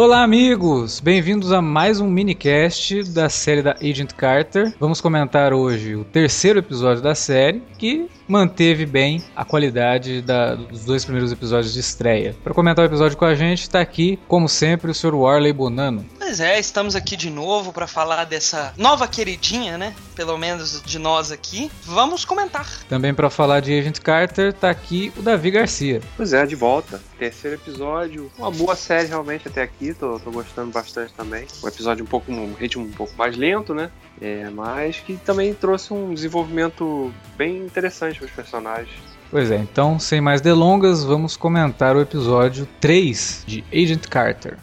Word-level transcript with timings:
Olá, 0.00 0.22
amigos! 0.22 0.98
Bem-vindos 0.98 1.52
a 1.52 1.60
mais 1.60 2.00
um 2.00 2.08
minicast 2.08 3.02
da 3.12 3.28
série 3.28 3.60
da 3.60 3.72
Agent 3.72 4.14
Carter. 4.14 4.72
Vamos 4.80 4.98
comentar 4.98 5.52
hoje 5.52 5.94
o 5.94 6.04
terceiro 6.04 6.58
episódio 6.58 7.02
da 7.02 7.14
série, 7.14 7.62
que 7.76 8.08
manteve 8.26 8.86
bem 8.86 9.22
a 9.36 9.44
qualidade 9.44 10.22
da, 10.22 10.54
dos 10.54 10.86
dois 10.86 11.04
primeiros 11.04 11.30
episódios 11.30 11.74
de 11.74 11.80
estreia. 11.80 12.34
Para 12.42 12.54
comentar 12.54 12.82
o 12.82 12.88
episódio 12.88 13.18
com 13.18 13.26
a 13.26 13.34
gente, 13.34 13.60
está 13.60 13.78
aqui, 13.78 14.18
como 14.26 14.48
sempre, 14.48 14.90
o 14.90 14.94
Sr. 14.94 15.14
Warley 15.14 15.52
Bonano. 15.52 16.06
Pois 16.18 16.40
é, 16.40 16.58
estamos 16.58 16.94
aqui 16.96 17.16
de 17.16 17.28
novo 17.28 17.70
para 17.70 17.86
falar 17.86 18.24
dessa 18.24 18.72
nova 18.78 19.06
queridinha, 19.06 19.76
né? 19.76 19.94
Pelo 20.14 20.38
menos 20.38 20.80
de 20.80 20.98
nós 20.98 21.30
aqui. 21.32 21.70
Vamos 21.82 22.24
comentar. 22.24 22.66
Também 22.88 23.12
para 23.12 23.28
falar 23.28 23.60
de 23.60 23.78
Agent 23.78 23.98
Carter, 23.98 24.52
tá 24.54 24.70
aqui 24.70 25.12
o 25.16 25.22
Davi 25.22 25.50
Garcia. 25.50 26.00
Pois 26.16 26.32
é, 26.32 26.46
de 26.46 26.54
volta. 26.54 27.02
Terceiro 27.18 27.56
episódio. 27.56 28.30
Uma 28.38 28.50
boa 28.50 28.76
série 28.76 29.08
realmente 29.08 29.48
até 29.48 29.62
aqui. 29.62 29.89
Tô, 29.94 30.18
tô 30.18 30.30
gostando 30.30 30.70
bastante 30.70 31.12
também. 31.14 31.46
Um 31.62 31.68
episódio 31.68 32.04
um 32.04 32.08
pouco, 32.08 32.30
um 32.32 32.54
ritmo 32.54 32.84
um 32.84 32.90
pouco 32.90 33.12
mais 33.16 33.36
lento, 33.36 33.74
né? 33.74 33.90
É, 34.20 34.48
mas 34.50 35.00
que 35.00 35.16
também 35.16 35.54
trouxe 35.54 35.92
um 35.92 36.12
desenvolvimento 36.12 37.12
bem 37.36 37.58
interessante 37.58 38.18
para 38.18 38.26
os 38.26 38.32
personagens. 38.32 38.90
Pois 39.30 39.50
é, 39.50 39.56
então, 39.56 39.98
sem 39.98 40.20
mais 40.20 40.40
delongas, 40.40 41.04
vamos 41.04 41.36
comentar 41.36 41.94
o 41.94 42.00
episódio 42.00 42.66
3 42.80 43.44
de 43.46 43.64
Agent 43.72 44.08
Carter. 44.08 44.58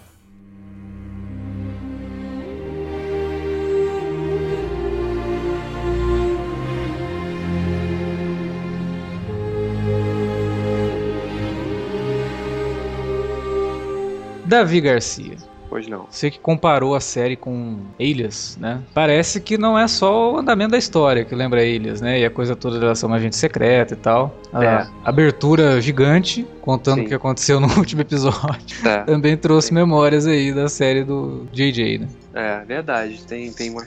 Davi 14.48 14.82
Garcia. 14.82 15.36
Pois 15.70 15.86
não. 15.86 16.06
Você 16.10 16.32
que 16.32 16.40
comparou 16.40 16.96
a 16.96 17.02
série 17.02 17.36
com 17.36 17.80
Alias, 18.00 18.58
né? 18.60 18.80
Parece 18.94 19.42
que 19.42 19.58
não 19.58 19.78
é 19.78 19.86
só 19.86 20.34
o 20.34 20.38
andamento 20.38 20.72
da 20.72 20.78
história 20.78 21.26
que 21.26 21.36
lembra 21.36 21.60
Alias, 21.60 22.00
né? 22.00 22.22
E 22.22 22.26
a 22.26 22.30
coisa 22.30 22.56
toda 22.56 22.78
em 22.78 22.80
relação 22.80 23.12
a 23.12 23.18
agente 23.18 23.36
secreta 23.36 23.94
e 23.94 23.98
tal. 23.98 24.34
A 24.54 24.64
É. 24.64 24.88
abertura 25.04 25.82
gigante, 25.82 26.48
contando 26.62 27.00
Sim. 27.00 27.06
o 27.06 27.08
que 27.10 27.14
aconteceu 27.14 27.60
no 27.62 27.68
último 27.78 28.02
episódio. 28.02 28.78
É. 28.88 29.00
Também 29.04 29.36
trouxe 29.36 29.74
memórias 29.74 30.26
aí 30.26 30.54
da 30.54 30.70
série 30.70 31.04
do 31.04 31.46
JJ, 31.52 31.98
né? 32.00 32.08
É, 32.38 32.64
verdade. 32.64 33.26
Tem, 33.26 33.52
tem 33.52 33.72
uma, 33.72 33.84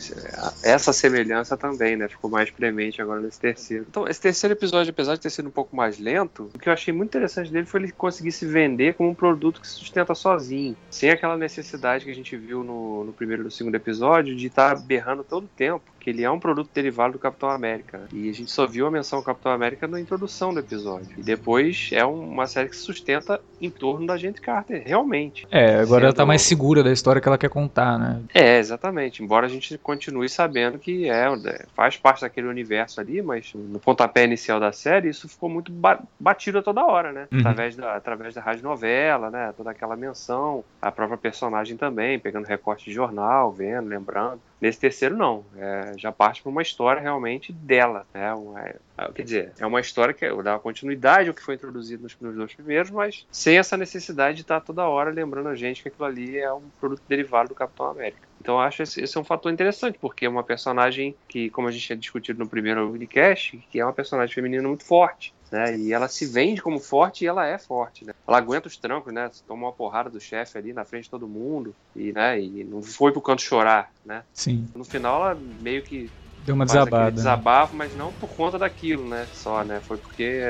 essa 0.65 0.93
semelhança 0.93 1.57
também, 1.57 1.97
né? 1.97 2.09
Ficou 2.09 2.29
mais 2.29 2.51
premente 2.51 3.01
agora 3.01 3.21
nesse 3.21 3.39
terceiro. 3.39 3.87
Então, 3.89 4.09
esse 4.09 4.21
terceiro 4.21 4.55
episódio, 4.55 4.91
apesar 4.91 5.15
de 5.15 5.21
ter 5.21 5.31
sido 5.31 5.49
um 5.49 5.53
pouco 5.53 5.77
mais 5.77 6.01
lento, 6.01 6.51
o 6.53 6.59
que 6.59 6.69
eu 6.69 6.73
achei 6.73 6.93
muito 6.93 7.11
interessante 7.11 7.53
dele 7.53 7.67
foi 7.67 7.83
ele 7.83 7.93
conseguir 7.93 8.33
se 8.33 8.45
vender 8.45 8.95
como 8.95 9.11
um 9.11 9.15
produto 9.15 9.61
que 9.61 9.69
se 9.69 9.75
sustenta 9.75 10.17
sozinho. 10.17 10.77
Sem 10.91 11.11
aquela 11.11 11.37
necessidade 11.37 12.05
que 12.05 12.11
a 12.11 12.15
gente 12.15 12.37
viu 12.37 12.65
no, 12.65 13.05
no 13.05 13.13
primeiro 13.13 13.43
e 13.43 13.45
no 13.45 13.51
segundo 13.53 13.77
episódio 13.77 14.35
de 14.35 14.49
estar 14.49 14.75
berrando 14.81 15.23
todo 15.23 15.45
o 15.45 15.51
tempo. 15.57 15.85
Que 16.01 16.11
ele 16.11 16.25
é 16.25 16.31
um 16.31 16.41
produto 16.41 16.71
derivado 16.75 17.13
do 17.13 17.19
Capitão 17.19 17.51
América. 17.51 17.99
né? 17.99 18.05
E 18.13 18.29
a 18.31 18.33
gente 18.33 18.51
só 18.51 18.67
viu 18.67 18.87
a 18.87 18.91
menção 18.91 19.19
ao 19.19 19.25
Capitão 19.25 19.53
América 19.53 19.87
na 19.87 20.01
introdução 20.01 20.53
do 20.53 20.59
episódio. 20.61 21.11
E 21.19 21.23
depois 21.23 21.91
é 21.93 22.05
um- 22.05 22.27
uma 22.31 22.47
série 22.47 22.69
que 22.71 22.77
se 22.77 22.83
sustenta 22.83 23.39
em 23.61 23.69
torno 23.71 24.07
da 24.07 24.17
gente 24.17 24.41
Carter, 24.41 24.83
realmente. 24.85 25.47
É, 25.51 25.75
agora 25.77 26.05
ela 26.05 26.13
tá 26.15 26.23
Sendo- 26.23 26.29
mais 26.29 26.41
segura 26.43 26.83
da 26.83 26.91
história 26.91 27.21
que 27.21 27.29
ela 27.29 27.37
quer 27.37 27.51
contar, 27.51 27.99
né? 27.99 28.23
É, 28.35 28.59
exatamente. 28.59 29.23
Embora 29.23 29.45
a 29.47 29.49
gente 29.49 29.77
continue 29.79 30.29
sabendo 30.29 30.79
que 30.79 31.09
é, 31.09 31.27
é, 31.27 31.67
faz 31.75 31.97
parte 31.99 32.23
daquele 32.23 32.47
universo 32.47 33.01
ali, 33.01 33.21
mas 33.21 33.53
no 33.55 33.79
pontapé 33.79 34.25
inicial 34.25 34.59
da 34.59 34.73
série, 34.73 35.09
isso 35.11 35.29
ficou 35.29 35.49
muito 35.51 35.71
ba- 35.71 36.01
batido 36.19 36.59
a 36.59 36.63
toda 36.63 36.85
hora, 36.85 37.13
né? 37.13 37.29
Uhum. 37.31 37.41
Através, 37.41 37.77
da, 37.77 37.95
através 37.95 38.35
da 38.35 38.41
rádio 38.41 38.63
novela, 38.63 39.31
né? 39.31 39.53
Toda 39.55 39.71
aquela 39.71 39.97
menção, 39.97 40.65
a 40.81 40.91
própria 40.91 41.19
personagem 41.19 41.77
também, 41.77 42.19
pegando 42.19 42.47
recorte 42.47 42.87
de 42.87 42.93
jornal, 42.93 43.53
vendo, 43.53 43.87
lembrando. 43.89 44.41
Nesse 44.61 44.79
terceiro, 44.79 45.17
não. 45.17 45.45
É, 45.57 45.95
já 45.97 46.13
parte 46.13 46.43
para 46.43 46.51
uma 46.51 46.63
história 46.63 47.01
realmente 47.01 47.53
dela. 47.53 48.07
Né? 48.13 48.35
Um, 48.35 48.59
é, 48.59 48.77
é, 48.99 49.13
quer 49.13 49.23
dizer, 49.23 49.53
é 49.59 49.67
uma 49.67 49.81
história 49.81 50.13
que 50.13 50.31
dá 50.43 50.59
continuidade 50.59 51.29
ao 51.29 51.35
que 51.35 51.43
foi 51.43 51.55
introduzido 51.55 52.03
nos, 52.03 52.17
nos 52.21 52.37
dois 52.37 52.55
primeiros, 52.55 52.91
mas 52.91 53.27
sem 53.31 53.59
essa 53.59 53.77
necessidade 53.77 54.37
de 54.37 54.43
estar 54.43 54.61
toda 54.61 54.87
hora 54.87 55.11
lembrando 55.11 55.49
a 55.49 55.57
gente 55.57 55.83
que 55.83 55.89
aquilo 55.89 56.05
ali 56.05 56.39
é 56.39 56.53
um 56.53 56.63
produto 56.79 57.03
derivado 57.09 57.49
do 57.49 57.55
Capitão 57.55 57.87
América. 57.87 58.29
Então 58.41 58.59
acho 58.59 58.83
esse, 58.83 59.03
esse 59.03 59.17
é 59.17 59.21
um 59.21 59.25
fator 59.25 59.53
interessante, 59.53 59.99
porque 59.99 60.25
é 60.25 60.29
uma 60.29 60.43
personagem 60.43 61.15
que, 61.29 61.51
como 61.51 61.69
a 61.69 61.71
gente 61.71 61.87
tinha 61.87 61.97
discutido 61.97 62.39
no 62.39 62.49
primeiro 62.49 62.89
minicast, 62.89 63.57
que 63.71 63.79
é 63.79 63.85
uma 63.85 63.93
personagem 63.93 64.35
feminina 64.35 64.67
muito 64.67 64.85
forte. 64.85 65.35
Né? 65.51 65.77
E 65.79 65.93
ela 65.93 66.07
se 66.09 66.27
vende 66.27 66.63
como 66.63 66.79
forte 66.79 67.25
e 67.25 67.27
ela 67.27 67.47
é 67.47 67.59
forte, 67.59 68.05
né? 68.05 68.13
Ela 68.27 68.39
aguenta 68.39 68.69
os 68.69 68.77
trancos, 68.77 69.13
né? 69.13 69.29
Toma 69.47 69.67
uma 69.67 69.73
porrada 69.73 70.09
do 70.09 70.21
chefe 70.21 70.57
ali 70.57 70.73
na 70.73 70.85
frente 70.85 71.05
de 71.05 71.11
todo 71.11 71.29
mundo 71.29 71.75
e, 71.95 72.13
né? 72.13 72.41
E 72.41 72.63
não 72.65 72.81
foi 72.83 73.13
pro 73.13 73.21
canto 73.21 73.43
chorar, 73.43 73.91
né? 74.05 74.25
Sim. 74.33 74.69
No 74.75 74.85
final 74.85 75.25
ela 75.25 75.41
meio 75.41 75.83
que 75.83 76.07
Deu 76.45 76.55
uma 76.55 76.65
desabada. 76.65 77.07
né? 77.07 77.11
desabafo, 77.13 77.77
mas 77.77 77.95
não 77.97 78.13
por 78.13 78.29
conta 78.29 78.59
daquilo, 78.59 79.09
né? 79.09 79.27
Só, 79.33 79.63
né? 79.65 79.81
Foi 79.81 79.97
porque 79.97 80.41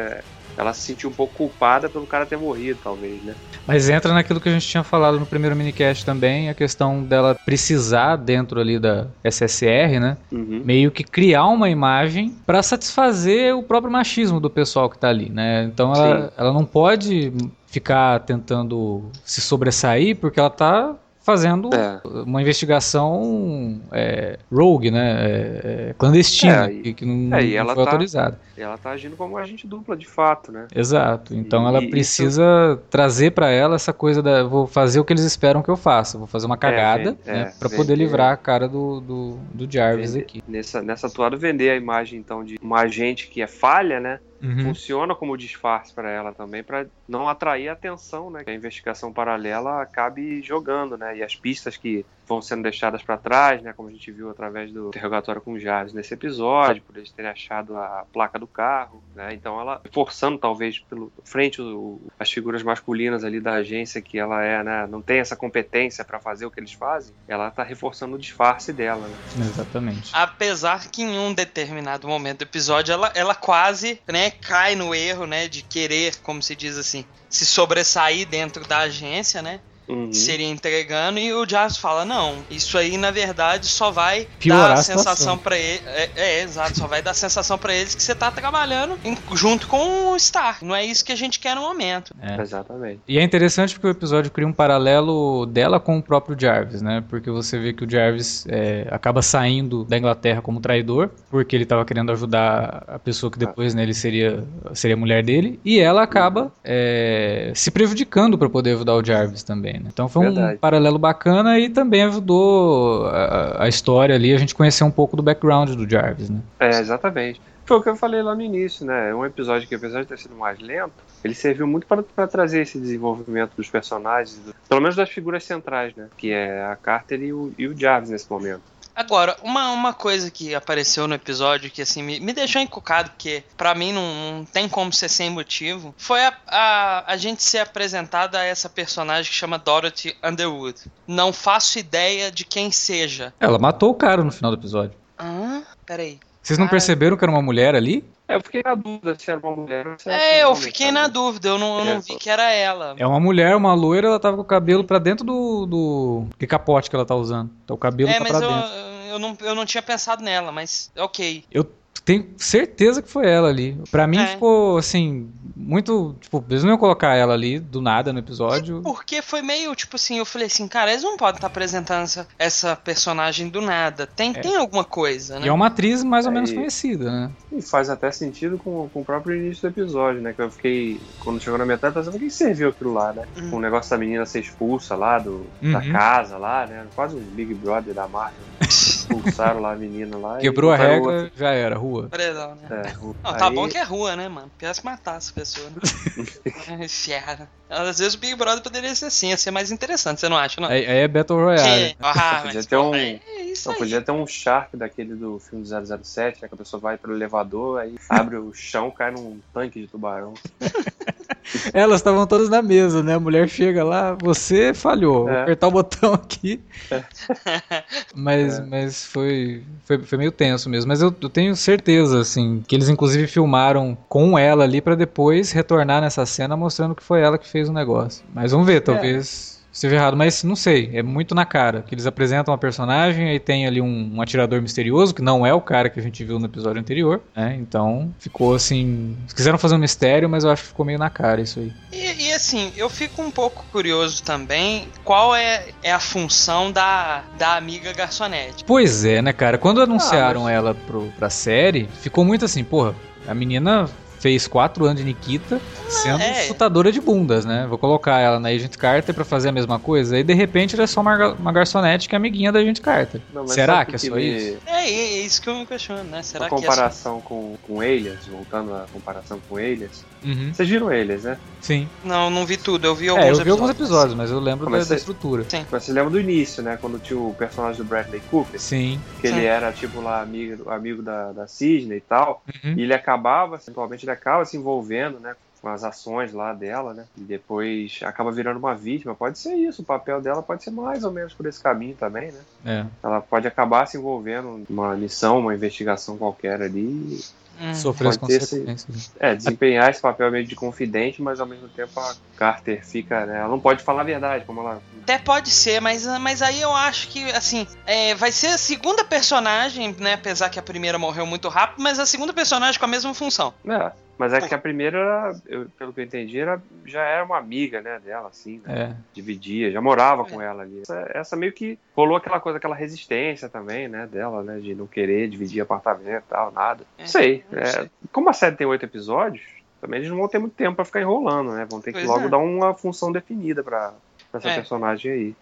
ela 0.56 0.73
se 0.73 0.83
sentiu 0.83 1.11
um 1.11 1.12
pouco 1.12 1.34
culpada 1.34 1.89
pelo 1.89 2.06
cara 2.06 2.27
ter 2.27 2.37
morrido, 2.37 2.78
talvez, 2.83 3.23
né? 3.23 3.34
Mas 3.67 3.89
entra 3.89 4.12
naquilo 4.12 4.41
que 4.41 4.49
a 4.49 4.53
gente 4.53 4.67
tinha 4.67 4.83
falado 4.83 5.19
no 5.19 5.27
primeiro 5.27 5.55
minicast 5.56 6.05
também, 6.05 6.49
a 6.49 6.55
questão 6.55 7.03
dela 7.03 7.37
precisar, 7.45 8.17
dentro 8.17 8.61
ali 8.61 8.79
da 8.79 9.06
SSR, 9.25 10.00
né? 10.00 10.17
Uhum. 10.33 10.62
Meio 10.65 10.91
que 10.91 11.05
criar 11.05 11.47
uma 11.47 11.69
imagem 11.69 12.34
pra 12.45 12.62
satisfazer 12.62 13.55
o 13.55 13.62
próprio 13.62 13.93
machismo 13.93 14.41
do 14.41 14.50
pessoal 14.50 14.91
que 14.91 14.99
tá 14.99 15.09
ali, 15.09 15.31
né? 15.31 15.65
Então 15.65 15.95
ela, 15.95 16.29
Sim. 16.29 16.33
ela 16.37 16.53
não 16.53 16.65
pode 16.65 17.33
ficar 17.67 18.21
tentando 18.21 19.11
se 19.25 19.41
sobressair 19.41 20.17
porque 20.17 20.41
ela 20.41 20.50
tá 20.50 20.97
fazendo 21.31 21.71
É. 21.75 22.01
uma 22.27 22.41
investigação 22.43 23.81
é, 23.93 24.39
rogue, 24.53 24.91
né? 24.91 25.11
É, 25.13 25.61
é, 25.91 25.95
clandestina, 25.97 26.69
É, 26.69 26.73
e- 26.73 26.95
que, 26.95 27.05
não, 27.05 27.37
é, 27.37 27.43
não 27.59 27.67
foi 27.67 27.75
tá- 27.75 27.81
autorizada. 27.83 28.41
E 28.57 28.61
ela 28.63 28.77
tá 28.77 28.91
agindo 28.91 29.17
como 29.17 29.37
agente 29.39 29.67
dupla, 29.67 29.97
de 29.97 30.07
fato, 30.07 30.51
né? 30.53 30.67
Exato. 30.75 31.35
Então 31.35 31.65
E 31.65 31.69
ela 31.69 31.79
isso- 31.81 31.91
precisa 31.91 32.81
trazer 32.91 33.31
pra 33.33 33.49
ela 33.51 33.77
essa 33.77 33.93
coisa 33.93 34.23
da 34.23 34.43
vou 34.43 34.67
fazer 34.67 35.01
o 35.01 35.05
que 35.05 35.13
eles 35.13 35.25
esperam 35.25 35.63
que 35.63 35.69
eu 35.71 35.77
faça, 35.77 36.19
vou 36.19 36.27
fazer 36.27 36.47
uma 36.47 36.57
cagada, 36.57 37.17
né, 37.25 37.53
para 37.59 37.69
poder 37.71 37.95
livrar 37.97 38.33
a 38.33 38.37
cara 38.37 38.69
do, 38.69 39.01
do, 39.01 39.39
do 39.55 39.73
Jarvis 39.73 40.12
Vender- 40.12 40.25
aqui. 40.25 40.43
Nessa, 40.49 40.83
nessa 40.83 41.09
toada, 41.09 41.37
vender 41.37 41.71
a 41.71 41.77
imagem, 41.77 42.19
então, 42.19 42.45
de 42.45 42.59
uma 42.61 42.81
agente 42.81 43.29
que 43.29 43.41
é 43.41 43.47
falha, 43.47 44.01
né? 44.01 44.19
Uhum. 44.43 44.65
Funciona 44.65 45.15
como 45.15 45.37
disfarce 45.37 45.93
para 45.93 46.11
ela 46.11 46.33
também, 46.33 46.62
para 46.65 46.87
não 47.06 47.28
atrair 47.28 47.69
a 47.69 47.73
atenção, 47.73 48.31
né? 48.31 48.43
Que 48.43 48.51
a 48.51 48.55
investigação 48.55 49.12
paralela 49.12 49.83
acabe 49.83 50.43
jogando, 50.43 50.97
né? 50.97 51.19
E 51.19 51.23
as 51.23 51.34
pistas 51.34 51.77
que 51.77 52.06
vão 52.31 52.41
sendo 52.41 52.63
deixadas 52.63 53.03
para 53.03 53.17
trás, 53.19 53.61
né? 53.61 53.73
Como 53.77 53.89
a 53.89 53.93
gente 53.93 54.11
viu 54.13 54.31
através 54.31 54.71
do 54.73 54.89
interrogatório 54.89 55.41
com 55.43 55.55
o 55.55 55.59
Jarvis 55.59 55.93
nesse 55.93 56.15
episódio, 56.15 56.81
por 56.83 56.97
eles 56.97 57.11
terem 57.11 57.29
achado 57.31 57.77
a 57.77 58.07
placa 58.13 58.39
do 58.39 58.47
carro, 58.47 59.03
né? 59.17 59.35
Então 59.35 59.61
ela 59.61 59.81
forçando 59.93 60.39
talvez 60.39 60.79
pelo 60.79 61.13
frente 61.25 61.61
o- 61.61 62.01
as 62.19 62.31
figuras 62.31 62.63
masculinas 62.63 63.25
ali 63.25 63.41
da 63.41 63.55
agência 63.55 64.01
que 64.01 64.17
ela 64.17 64.45
é, 64.45 64.63
né? 64.63 64.87
Não 64.89 65.03
tem 65.03 65.19
essa 65.19 65.35
competência 65.35 66.05
para 66.05 66.21
fazer 66.21 66.47
o 66.47 66.51
que 66.53 66.61
eles 66.61 66.73
fazem. 66.73 67.13
Ela 67.27 67.51
tá 67.51 67.65
reforçando 67.65 68.15
o 68.15 68.19
disfarce 68.19 68.73
dela, 68.73 69.09
né? 69.09 69.17
Exatamente. 69.41 70.11
Apesar 70.15 70.89
que 70.89 71.03
em 71.03 71.19
um 71.19 71.35
determinado 71.35 72.07
momento 72.07 72.39
do 72.39 72.45
episódio 72.45 72.93
ela, 72.93 73.11
ela 73.17 73.35
quase 73.35 74.01
né, 74.07 74.31
cai 74.31 74.77
no 74.77 74.95
erro 74.95 75.27
né, 75.27 75.49
de 75.49 75.62
querer, 75.62 76.15
como 76.23 76.41
se 76.41 76.55
diz 76.55 76.79
assim, 76.79 77.05
se 77.29 77.45
sobressair 77.45 78.27
dentro 78.29 78.65
da 78.69 78.79
agência, 78.79 79.43
né? 79.43 79.61
Uhum. 79.91 80.12
Seria 80.12 80.47
entregando, 80.49 81.19
e 81.19 81.33
o 81.33 81.49
Jarvis 81.49 81.77
fala: 81.77 82.05
Não, 82.05 82.37
isso 82.51 82.77
aí 82.78 82.97
na 82.97 83.11
verdade 83.11 83.67
só 83.67 83.91
vai 83.91 84.27
Piorar 84.39 84.69
dar 84.69 84.75
a 84.75 84.81
a 84.81 84.83
sensação 84.83 85.37
pra 85.39 85.56
ele. 85.56 85.81
É, 85.87 86.11
é, 86.17 86.43
exato, 86.43 86.79
só 86.79 86.87
vai 86.87 87.03
dar 87.03 87.11
a 87.12 87.14
sensação 87.14 87.59
pra 87.59 87.75
eles 87.75 87.94
que 87.94 88.03
você 88.03 88.14
tá 88.14 88.31
trabalhando 88.31 88.99
em- 89.05 89.17
junto 89.35 89.67
com 89.67 90.12
o 90.12 90.17
Stark. 90.17 90.64
Não 90.64 90.75
é 90.75 90.85
isso 90.85 91.05
que 91.05 91.12
a 91.12 91.17
gente 91.17 91.38
quer 91.38 91.55
no 91.55 91.62
momento. 91.62 92.14
É. 92.20 92.41
Exatamente. 92.41 93.00
E 93.09 93.19
é 93.19 93.23
interessante 93.23 93.75
porque 93.75 93.87
o 93.88 93.91
episódio 93.91 94.31
cria 94.31 94.47
um 94.47 94.53
paralelo 94.53 95.47
dela 95.47 95.81
com 95.81 95.99
o 95.99 96.03
próprio 96.03 96.37
Jarvis, 96.38 96.82
né? 96.82 97.03
Porque 97.09 97.31
você 97.31 97.59
vê 97.59 97.73
que 97.73 97.85
o 97.85 97.91
Jarvis 97.91 98.44
é, 98.49 98.87
acaba 98.91 99.23
saindo 99.23 99.85
da 99.85 99.97
Inglaterra 99.99 100.41
como 100.43 100.61
traidor, 100.61 101.11
porque 101.31 101.56
ele 101.56 101.64
estava 101.64 101.85
querendo 101.85 102.12
ajudar 102.12 102.85
a 102.87 102.99
pessoa 102.99 103.31
que 103.31 103.38
depois 103.38 103.75
né, 103.75 103.82
ele 103.82 103.94
seria, 103.94 104.44
seria 104.75 104.94
a 104.94 104.99
mulher 104.99 105.23
dele, 105.25 105.59
e 105.64 105.79
ela 105.81 106.03
acaba 106.03 106.53
é, 106.64 107.53
se 107.55 107.70
prejudicando 107.70 108.37
para 108.38 108.49
poder 108.49 108.75
ajudar 108.75 108.94
o 108.94 109.05
Jarvis 109.05 109.43
também, 109.43 109.80
né? 109.82 109.91
Então 109.93 110.09
foi 110.09 110.23
um 110.27 110.32
Verdade. 110.35 110.59
paralelo 110.59 110.99
bacana 110.99 111.59
e 111.59 111.69
também 111.69 112.03
ajudou 112.05 113.06
a, 113.06 113.65
a 113.65 113.69
história 113.69 114.15
ali, 114.15 114.32
a 114.32 114.38
gente 114.38 114.55
conhecer 114.55 114.85
um 114.85 114.91
pouco 114.91 115.17
do 115.17 115.23
background 115.23 115.71
do 115.71 115.88
Jarvis, 115.88 116.31
né? 116.31 116.41
É, 116.59 116.69
exatamente. 116.79 117.41
Foi 117.65 117.77
o 117.79 117.82
que 117.82 117.88
eu 117.88 117.94
falei 117.97 118.21
lá 118.21 118.35
no 118.35 118.43
início, 118.43 118.85
né? 118.85 119.11
É 119.11 119.15
um 119.15 119.25
episódio 119.25 119.69
que, 119.69 119.75
apesar 119.77 120.00
de 120.03 120.09
ter 120.09 120.19
sido 120.19 120.35
mais 120.35 120.59
lento, 120.59 120.93
ele 121.23 121.35
serviu 121.35 121.67
muito 121.69 121.87
para 121.87 122.27
trazer 122.27 122.62
esse 122.62 122.81
desenvolvimento 122.81 123.53
dos 123.56 123.69
personagens, 123.69 124.37
do- 124.38 124.55
pelo 124.69 124.81
menos 124.81 124.97
das 124.97 125.09
figuras 125.11 125.44
centrais, 125.44 125.94
né? 125.94 126.09
Que 126.17 126.33
é 126.33 126.65
a 126.65 126.75
Carter 126.75 127.23
e 127.23 127.33
o, 127.33 127.53
e 127.56 127.69
o 127.69 127.79
Jarvis 127.79 128.11
nesse 128.11 128.29
momento. 128.29 128.62
Agora, 129.00 129.35
uma, 129.43 129.70
uma 129.73 129.94
coisa 129.94 130.31
que 130.31 130.55
apareceu 130.55 131.08
no 131.08 131.14
episódio 131.14 131.70
que 131.70 131.81
assim 131.81 132.02
me, 132.02 132.20
me 132.20 132.32
deixou 132.35 132.61
encucado, 132.61 133.11
porque 133.11 133.43
para 133.56 133.75
mim 133.75 133.93
não, 133.94 134.02
não, 134.38 134.44
tem 134.44 134.69
como 134.69 134.93
ser 134.93 135.08
sem 135.08 135.31
motivo, 135.31 135.94
foi 135.97 136.23
a, 136.23 136.35
a, 136.47 137.12
a 137.12 137.17
gente 137.17 137.43
ser 137.43 137.58
apresentada 137.61 138.38
a 138.38 138.44
essa 138.44 138.69
personagem 138.69 139.31
que 139.31 139.37
chama 139.37 139.58
Dorothy 139.58 140.14
Underwood. 140.23 140.81
Não 141.06 141.32
faço 141.32 141.79
ideia 141.79 142.31
de 142.31 142.44
quem 142.44 142.70
seja. 142.70 143.32
Ela 143.41 143.58
matou 143.58 143.91
o 143.91 143.94
cara 143.94 144.23
no 144.23 144.31
final 144.31 144.50
do 144.55 144.61
episódio. 144.61 144.93
Ah, 145.19 145.62
peraí. 145.87 146.19
Vocês 146.43 146.58
não 146.58 146.67
Ah. 146.67 146.70
perceberam 146.70 147.17
que 147.17 147.25
era 147.25 147.32
uma 147.32 147.43
mulher 147.43 147.75
ali? 147.75 148.05
É, 148.26 148.37
eu 148.37 148.41
fiquei 148.43 148.62
na 148.64 148.75
dúvida 148.76 149.17
se 149.19 149.31
era 149.31 149.41
uma 149.41 149.56
mulher 149.56 149.87
ou 149.88 149.99
se 149.99 150.08
era 150.08 150.23
É, 150.23 150.43
eu 150.44 150.55
fiquei 150.55 150.93
na 150.93 151.08
dúvida, 151.08 151.49
eu 151.49 151.58
não, 151.58 151.79
eu 151.81 151.85
não 151.85 151.93
É, 151.94 152.00
vi 152.00 152.17
que 152.17 152.31
era 152.31 152.50
ela. 152.52 152.94
É 152.97 153.05
uma 153.06 153.19
mulher, 153.19 153.56
uma 153.56 153.75
loira, 153.75 154.06
ela 154.06 154.20
tava 154.20 154.37
com 154.37 154.43
o 154.43 154.47
cabelo 154.47 154.85
pra 154.85 154.99
dentro 154.99 155.25
do. 155.26 155.67
do. 155.67 156.26
que 156.38 156.47
capote 156.47 156.88
que 156.88 156.94
ela 156.94 157.05
tá 157.05 157.14
usando. 157.17 157.50
Então 157.64 157.75
o 157.75 157.79
cabelo 157.79 158.08
É, 158.08 158.14
tá 158.14 158.20
mas 158.20 158.29
pra 158.31 158.47
eu, 158.47 158.49
dentro. 158.52 158.69
eu, 158.76 158.89
não, 159.19 159.37
eu 159.41 159.55
não 159.55 159.65
tinha 159.67 159.83
pensado 159.83 160.23
nela, 160.23 160.51
mas 160.53 160.91
ok. 160.97 161.45
Eu 161.51 161.71
tenho 162.05 162.27
certeza 162.39 163.03
que 163.03 163.11
foi 163.11 163.29
ela 163.29 163.49
ali. 163.49 163.77
Pra 163.91 164.07
mim 164.07 164.19
É. 164.19 164.27
ficou 164.29 164.79
assim, 164.79 165.29
muito. 165.55 166.17
Tipo, 166.21 166.43
eles 166.49 166.62
não 166.65 166.71
iam 166.71 166.79
colocar 166.79 167.15
ela 167.15 167.35
ali 167.35 167.59
do 167.59 167.81
nada 167.83 168.12
no 168.12 168.19
episódio. 168.19 168.81
Porque 168.83 169.21
foi 169.21 169.43
meio, 169.43 169.75
tipo 169.77 169.97
assim, 169.97 170.17
eu 170.19 170.25
falei 170.25 170.47
assim, 170.47 170.67
cara, 170.67 170.91
eles 170.91 171.03
não 171.05 171.17
podem 171.17 171.37
estar 171.37 171.47
apresentando 171.49 172.05
essa, 172.05 172.27
essa 172.39 172.75
personagem 172.75 173.49
do 173.49 173.61
nada. 173.61 174.07
Tem, 174.07 174.33
tem 174.33 174.57
alguma 174.57 174.83
coisa, 174.83 175.39
né? 175.39 175.47
E 175.47 175.49
é 175.49 175.53
uma 175.53 175.67
atriz 175.67 176.03
mais 176.03 176.25
ou 176.27 176.33
menos 176.33 176.51
Aí- 176.51 176.57
conhecida, 176.57 177.11
né? 177.11 177.31
E 177.53 177.61
faz 177.61 177.91
até 177.91 178.11
sentido 178.11 178.57
com, 178.59 178.89
com 178.89 179.01
o 179.03 179.05
próprio 179.05 179.37
início 179.37 179.62
do 179.69 179.73
episódio, 179.81 180.23
né? 180.23 180.33
Que 180.33 180.41
eu 180.41 180.51
fiquei, 180.51 180.99
quando 181.21 181.41
chegou 181.41 181.59
na 181.59 181.67
metade, 181.67 181.95
pensando, 181.95 182.17
o 182.17 182.19
que 182.19 182.31
serviu 182.31 182.71
aquilo 182.71 182.95
lá, 182.95 183.12
né? 183.12 183.25
Uhum. 183.37 183.57
O 183.57 183.61
negócio 183.61 183.91
da 183.91 183.99
menina 183.99 184.25
ser 184.25 184.41
expulsa 184.41 184.97
lá 184.97 185.19
do, 185.19 185.47
da 185.61 185.79
Uhum. 185.81 185.93
casa 185.93 186.39
lá, 186.39 186.67
né? 186.67 186.87
Quase 186.97 187.15
um 187.15 187.21
Big 187.21 187.53
Brother 187.55 187.93
da 187.95 188.09
Marvel. 188.09 188.41
Expulsaram 189.17 189.61
lá 189.61 189.73
a 189.73 189.77
menina 189.77 190.17
lá. 190.17 190.39
Quebrou 190.39 190.71
a 190.73 190.77
regra, 190.77 191.11
outra. 191.11 191.33
já 191.37 191.51
era, 191.51 191.77
rua. 191.77 192.09
Predão, 192.09 192.55
né? 192.55 192.69
É, 192.71 192.93
Não, 193.03 193.15
tá 193.37 193.49
aí- 193.49 193.55
bom 193.55 193.69
que 193.69 193.77
é 193.79 193.83
rua, 193.83 194.15
né, 194.17 194.29
mano? 194.29 194.51
Pior 194.57 194.75
se 194.75 194.85
matasse 194.85 195.31
a 195.31 195.35
pessoa. 195.35 195.69
Né? 195.71 195.77
Ferra. 196.89 197.51
Às 197.69 197.99
vezes 197.99 198.15
o 198.15 198.19
Big 198.19 198.35
Brother 198.35 198.62
poderia 198.62 198.93
ser 198.95 199.07
assim, 199.07 199.29
ia 199.29 199.37
ser 199.37 199.51
mais 199.51 199.71
interessante, 199.71 200.21
você 200.21 200.29
não 200.29 200.37
acha, 200.37 200.61
não? 200.61 200.69
Aí, 200.69 200.85
aí 200.87 200.99
é 200.99 201.09
Battle 201.09 201.39
Royale. 201.39 201.91
Que- 201.91 201.97
Ah, 202.01 202.41
Podia 202.43 202.55
mas 202.55 202.67
ter 202.67 202.77
um- 202.77 202.85
porra, 202.91 202.99
é 202.99 203.21
isso 203.61 203.69
Não, 203.69 203.75
aí. 203.75 203.79
podia 203.79 204.01
ter 204.03 204.12
um 204.12 204.27
Shark 204.27 204.77
daquele 204.77 205.15
do 205.15 205.39
filme 205.39 205.65
007, 205.65 206.41
né? 206.43 206.49
Que 206.49 206.55
a 206.55 206.59
pessoa 206.59 206.81
vai 206.81 206.97
pelo 206.97 207.15
elevador, 207.15 207.79
aí 207.81 207.95
abre 208.09 208.37
o 208.37 208.53
chão, 208.55 208.91
cai 208.91 209.11
num 209.11 209.39
tanque 209.53 209.81
de 209.81 209.87
tubarão. 209.87 210.35
Elas 211.75 211.97
estavam 212.01 212.27
todas 212.27 212.49
na 212.49 212.62
mesa, 212.62 213.03
né? 213.03 213.15
A 213.15 213.21
mulher 213.21 213.49
chega 213.49 213.83
lá, 213.83 214.15
você 214.15 214.73
falhou, 214.73 215.25
vou 215.25 215.31
É. 215.31 215.43
apertar 215.43 215.67
o 215.69 215.71
botão 215.71 216.15
aqui. 216.15 216.61
Mas, 218.15 218.59
É. 218.59 218.62
mas 218.65 219.05
foi, 219.07 219.62
foi, 219.85 219.99
foi 220.05 220.19
meio 220.19 220.31
tenso 220.33 220.69
mesmo. 220.69 220.89
Mas 220.89 221.01
eu, 221.03 221.15
eu 221.21 221.29
tenho 221.29 221.55
certeza, 221.57 222.21
assim, 222.21 222.62
que 222.67 222.75
eles 222.75 222.89
inclusive 222.89 223.27
filmaram 223.27 223.97
com 224.09 224.39
ela 224.39 224.65
ali 224.65 224.81
pra 224.81 224.95
depois 224.95 225.51
retornar 225.53 226.01
nessa 226.01 226.25
cena 226.27 226.57
mostrando 226.57 226.95
que 226.95 227.03
foi 227.03 227.21
ela 227.21 227.39
que 227.39 227.49
fez 227.49 227.69
o 227.69 227.73
negócio. 227.73 228.25
Mas 228.35 228.53
vamos 228.53 228.67
ver, 228.67 228.81
talvez. 228.81 229.60
Esteja 229.81 229.97
errado, 229.97 230.15
mas 230.15 230.44
não 230.44 230.55
sei, 230.55 230.91
é 230.93 231.03
muito 231.03 231.35
na 231.35 231.47
cara. 231.47 231.81
Que 231.81 231.94
eles 231.94 232.05
apresentam 232.05 232.53
a 232.53 232.59
personagem, 232.59 233.31
aí 233.31 233.41
tem 233.41 233.67
ali 233.67 233.81
um, 233.81 234.11
um 234.15 234.21
atirador 234.21 234.61
misterioso, 234.61 235.15
que 235.15 235.23
não 235.23 235.47
é 235.47 235.55
o 235.55 235.61
cara 235.62 235.88
que 235.88 235.99
a 235.99 236.03
gente 236.03 236.23
viu 236.23 236.38
no 236.38 236.44
episódio 236.44 236.79
anterior, 236.79 237.23
né? 237.35 237.56
Então 237.59 238.15
ficou 238.19 238.55
assim. 238.55 239.17
Eles 239.23 239.32
quiseram 239.32 239.56
fazer 239.56 239.77
um 239.77 239.79
mistério, 239.79 240.29
mas 240.29 240.44
eu 240.44 240.50
acho 240.50 240.65
que 240.65 240.69
ficou 240.69 240.85
meio 240.85 240.99
na 240.99 241.09
cara 241.09 241.41
isso 241.41 241.61
aí. 241.61 241.73
E, 241.91 242.27
e, 242.27 242.32
assim, 242.35 242.71
eu 242.77 242.91
fico 242.91 243.23
um 243.23 243.31
pouco 243.31 243.65
curioso 243.73 244.23
também 244.23 244.87
qual 245.03 245.35
é, 245.35 245.69
é 245.83 245.91
a 245.91 245.99
função 245.99 246.71
da, 246.71 247.25
da 247.38 247.56
amiga 247.56 247.91
garçonete. 247.94 248.62
Pois 248.67 249.06
é, 249.06 249.23
né, 249.23 249.33
cara? 249.33 249.56
Quando 249.56 249.81
anunciaram 249.81 250.43
mas- 250.43 250.53
ela 250.53 250.75
pro, 250.75 251.11
pra 251.19 251.31
série, 251.31 251.88
ficou 252.03 252.23
muito 252.23 252.44
assim, 252.44 252.62
porra, 252.62 252.94
a 253.26 253.33
menina 253.33 253.88
fez 254.20 254.46
quatro 254.46 254.84
anos 254.84 254.99
de 254.99 255.05
Nikita 255.05 255.61
sendo 255.88 256.22
é. 256.22 256.44
chutadora 256.46 256.93
de 256.93 257.00
bundas, 257.00 257.44
né? 257.44 257.67
Vou 257.69 257.78
colocar 257.78 258.20
ela 258.20 258.38
na 258.38 258.50
Agent 258.50 258.76
Carter 258.76 259.14
pra 259.14 259.25
fazer 259.25 259.49
a 259.49 259.52
mesma 259.52 259.78
coisa, 259.78 260.19
e 260.19 260.22
de 260.22 260.34
repente 260.34 260.75
ela 260.75 260.84
é 260.84 260.87
só 260.87 261.00
uma, 261.00 261.32
uma 261.32 261.52
garçonete 261.52 262.08
que 262.08 262.14
é 262.14 262.19
amiguinha 262.19 262.52
da 262.52 262.61
Agent 262.61 262.81
Carter. 262.81 263.20
Não, 263.32 263.49
Será 263.49 263.84
que 263.84 263.96
é 263.96 263.99
só 263.99 264.14
me- 264.14 264.22
isso? 264.22 264.58
É, 264.67 264.88
é, 264.88 265.20
isso 265.22 265.43
que 265.43 265.49
eu 265.49 265.55
me 265.56 265.67
questiono, 265.67 266.05
né? 266.05 266.22
Será 266.22 266.46
A 266.46 266.49
que 266.49 266.55
é 266.55 266.58
só... 266.58 266.64
comparação 266.67 267.20
com, 267.20 267.56
com 267.67 267.81
Alias, 267.81 268.26
voltando 268.26 268.75
à 268.75 268.87
comparação 268.93 269.40
com 269.49 269.56
Alias. 269.56 270.05
Uhum, 270.25 270.52
Vocês 270.52 270.69
viram 270.69 270.88
Alias, 270.88 271.25
né? 271.25 271.38
sim. 271.61 271.88
Não, 272.05 272.28
não 272.31 272.44
vi 272.44 272.56
tudo, 272.56 272.87
eu 272.87 272.94
vi 272.94 273.08
alguns 273.08 273.25
É, 273.25 273.31
eu 273.31 273.34
vi 273.37 273.40
episódios. 273.40 273.61
alguns 273.61 273.70
episódios, 273.76 274.14
mas 274.14 274.31
eu 274.31 274.38
lembro 274.40 274.67
da, 274.67 274.70
Mas 274.72 274.88
da 274.88 274.94
estrutura. 274.96 275.46
Mas 275.70 275.82
você 275.84 275.93
lembra 275.93 276.11
do 276.11 276.20
início, 276.20 276.62
né? 276.62 276.76
Quando 276.81 276.99
tinha 276.99 277.19
o 277.19 277.34
personagem 277.34 277.78
do 277.82 277.84
Bradley 277.88 278.20
Cooper, 278.31 278.61
Sim. 278.61 279.00
que 279.20 279.28
Sim. 279.28 279.37
ele 279.37 279.46
era 279.46 279.72
tipo 279.72 280.00
lá 280.00 280.20
amigo, 280.20 280.69
amigo 280.70 281.02
da, 281.02 281.32
da 281.32 281.46
Sidney 281.46 281.99
e 281.99 282.00
tal. 282.02 282.43
Uhum. 282.64 282.75
E 282.76 282.82
ele 282.82 282.94
acabava, 282.94 283.56
atualmente 283.56 284.05
ele 284.05 284.11
acaba 284.12 284.44
se 284.44 284.56
envolvendo, 284.56 285.19
né? 285.20 285.34
Com 285.62 285.69
as 285.69 285.84
ações 285.84 286.32
lá 286.32 286.55
dela, 286.55 286.94
né? 286.94 287.05
E 287.19 287.20
depois 287.20 288.00
acaba 288.02 288.32
virando 288.32 288.58
uma 288.58 288.75
vítima. 288.75 289.14
Pode 289.14 289.38
ser 289.38 289.55
isso, 289.56 289.82
o 289.82 289.84
papel 289.84 290.19
dela 290.23 290.43
pode 290.43 290.62
ser 290.64 290.70
mais 290.70 291.05
ou 291.05 291.11
menos 291.12 291.34
por 291.34 291.44
esse 291.44 291.62
caminho 291.62 291.94
também, 291.94 292.32
né? 292.32 292.40
É. 292.64 292.87
Ela 293.02 293.20
pode 293.20 293.46
acabar 293.46 293.87
se 293.87 293.99
envolvendo 293.99 294.64
numa 294.70 294.96
missão, 294.96 295.38
uma 295.38 295.55
investigação 295.55 296.16
qualquer 296.16 296.62
ali. 296.62 297.20
Hum. 297.61 297.75
Sofreu 297.75 298.09
as 298.11 298.17
ter 298.17 298.33
esse- 298.33 298.57
consequências. 298.57 299.12
É, 299.21 299.35
desempenhar 299.35 299.91
esse 299.91 300.01
papel 300.01 300.31
meio 300.31 300.47
de 300.47 300.57
confidente, 300.57 301.21
mas 301.21 301.41
ao 301.41 301.47
mesmo 301.47 301.69
tempo 301.69 301.93
a 302.01 302.15
Carter 302.37 302.83
fica, 302.87 303.27
né? 303.27 303.39
Ela 303.41 303.49
não 303.49 303.61
pode 303.61 303.83
falar 303.83 304.01
a 304.01 304.05
verdade, 304.05 304.47
como 304.47 304.61
ela. 304.61 304.83
Até 305.03 305.19
pode 305.19 305.51
ser, 305.51 305.79
mas, 305.81 306.07
mas 306.21 306.41
aí 306.41 306.61
eu 306.61 306.75
acho 306.75 307.09
que, 307.09 307.23
assim, 307.33 307.67
é, 307.85 308.15
vai 308.15 308.33
ser 308.33 308.47
a 308.49 308.59
segunda 308.59 309.05
personagem, 309.05 309.95
né? 309.99 310.15
Apesar 310.15 310.49
que 310.49 310.59
a 310.59 310.62
primeira 310.62 310.99
morreu 310.99 311.27
muito 311.27 311.49
rápido, 311.49 311.83
mas 311.83 311.99
a 311.99 312.07
segunda 312.07 312.33
personagem 312.33 312.79
com 312.79 312.87
a 312.87 312.89
mesma 312.89 313.12
função. 313.12 313.53
É, 313.69 313.93
mas 314.20 314.34
é 314.34 314.40
que 314.46 314.55
a 314.55 314.58
primeira, 314.58 315.34
eu- 315.46 315.67
pelo 315.78 315.94
que 315.94 316.00
eu 316.00 316.05
entendi, 316.05 316.38
era, 316.38 316.62
já 316.84 317.00
era 317.02 317.25
uma 317.25 317.38
amiga, 317.38 317.81
né, 317.81 317.99
dela, 318.05 318.28
assim, 318.28 318.61
né? 318.67 318.90
É. 318.93 318.96
Dividia, 319.14 319.70
já 319.72 319.81
morava 319.81 320.26
com 320.26 320.43
ela 320.43 320.62
ali. 320.62 320.82
Essa, 320.82 321.11
essa 321.14 321.37
meio 321.37 321.55
que 321.55 321.78
rolou 321.96 322.19
aquela 322.19 322.38
coisa, 322.38 322.58
aquela 322.58 322.75
resistência 322.75 323.49
também, 323.49 323.88
né, 323.88 324.06
dela, 324.06 324.43
né? 324.43 324.58
De 324.58 324.75
não 324.75 324.87
querer 324.87 325.26
dividir 325.26 325.62
apartamento 325.62 326.25
e 326.26 326.28
tal, 326.28 326.50
nada. 326.52 326.84
É, 326.99 327.00
Não 327.00 327.08
sei. 327.08 327.44
não 327.50 327.58
é, 327.61 327.64
sei. 327.64 327.90
como 328.12 328.28
a 328.28 328.34
série 328.34 328.56
tem 328.56 328.67
oito 328.67 328.84
episódios, 328.84 329.43
também 329.81 330.00
eles 330.00 330.11
não 330.11 330.19
vão 330.19 330.28
ter 330.28 330.38
muito 330.38 330.52
tempo 330.55 330.76
pra 330.76 330.84
ficar 330.84 331.00
enrolando, 331.00 331.52
né? 331.52 331.66
Vão 331.70 331.81
ter 331.81 331.90
que 331.93 332.00
Pois 332.00 332.06
logo 332.11 332.26
é. 332.26 332.28
dar 332.28 332.37
uma 332.38 332.75
função 332.75 333.11
definida 333.11 333.64
pra, 333.64 333.94
pra 334.31 334.38
essa 334.38 334.50
É. 334.50 334.55
personagem 334.56 335.11
aí. 335.11 335.34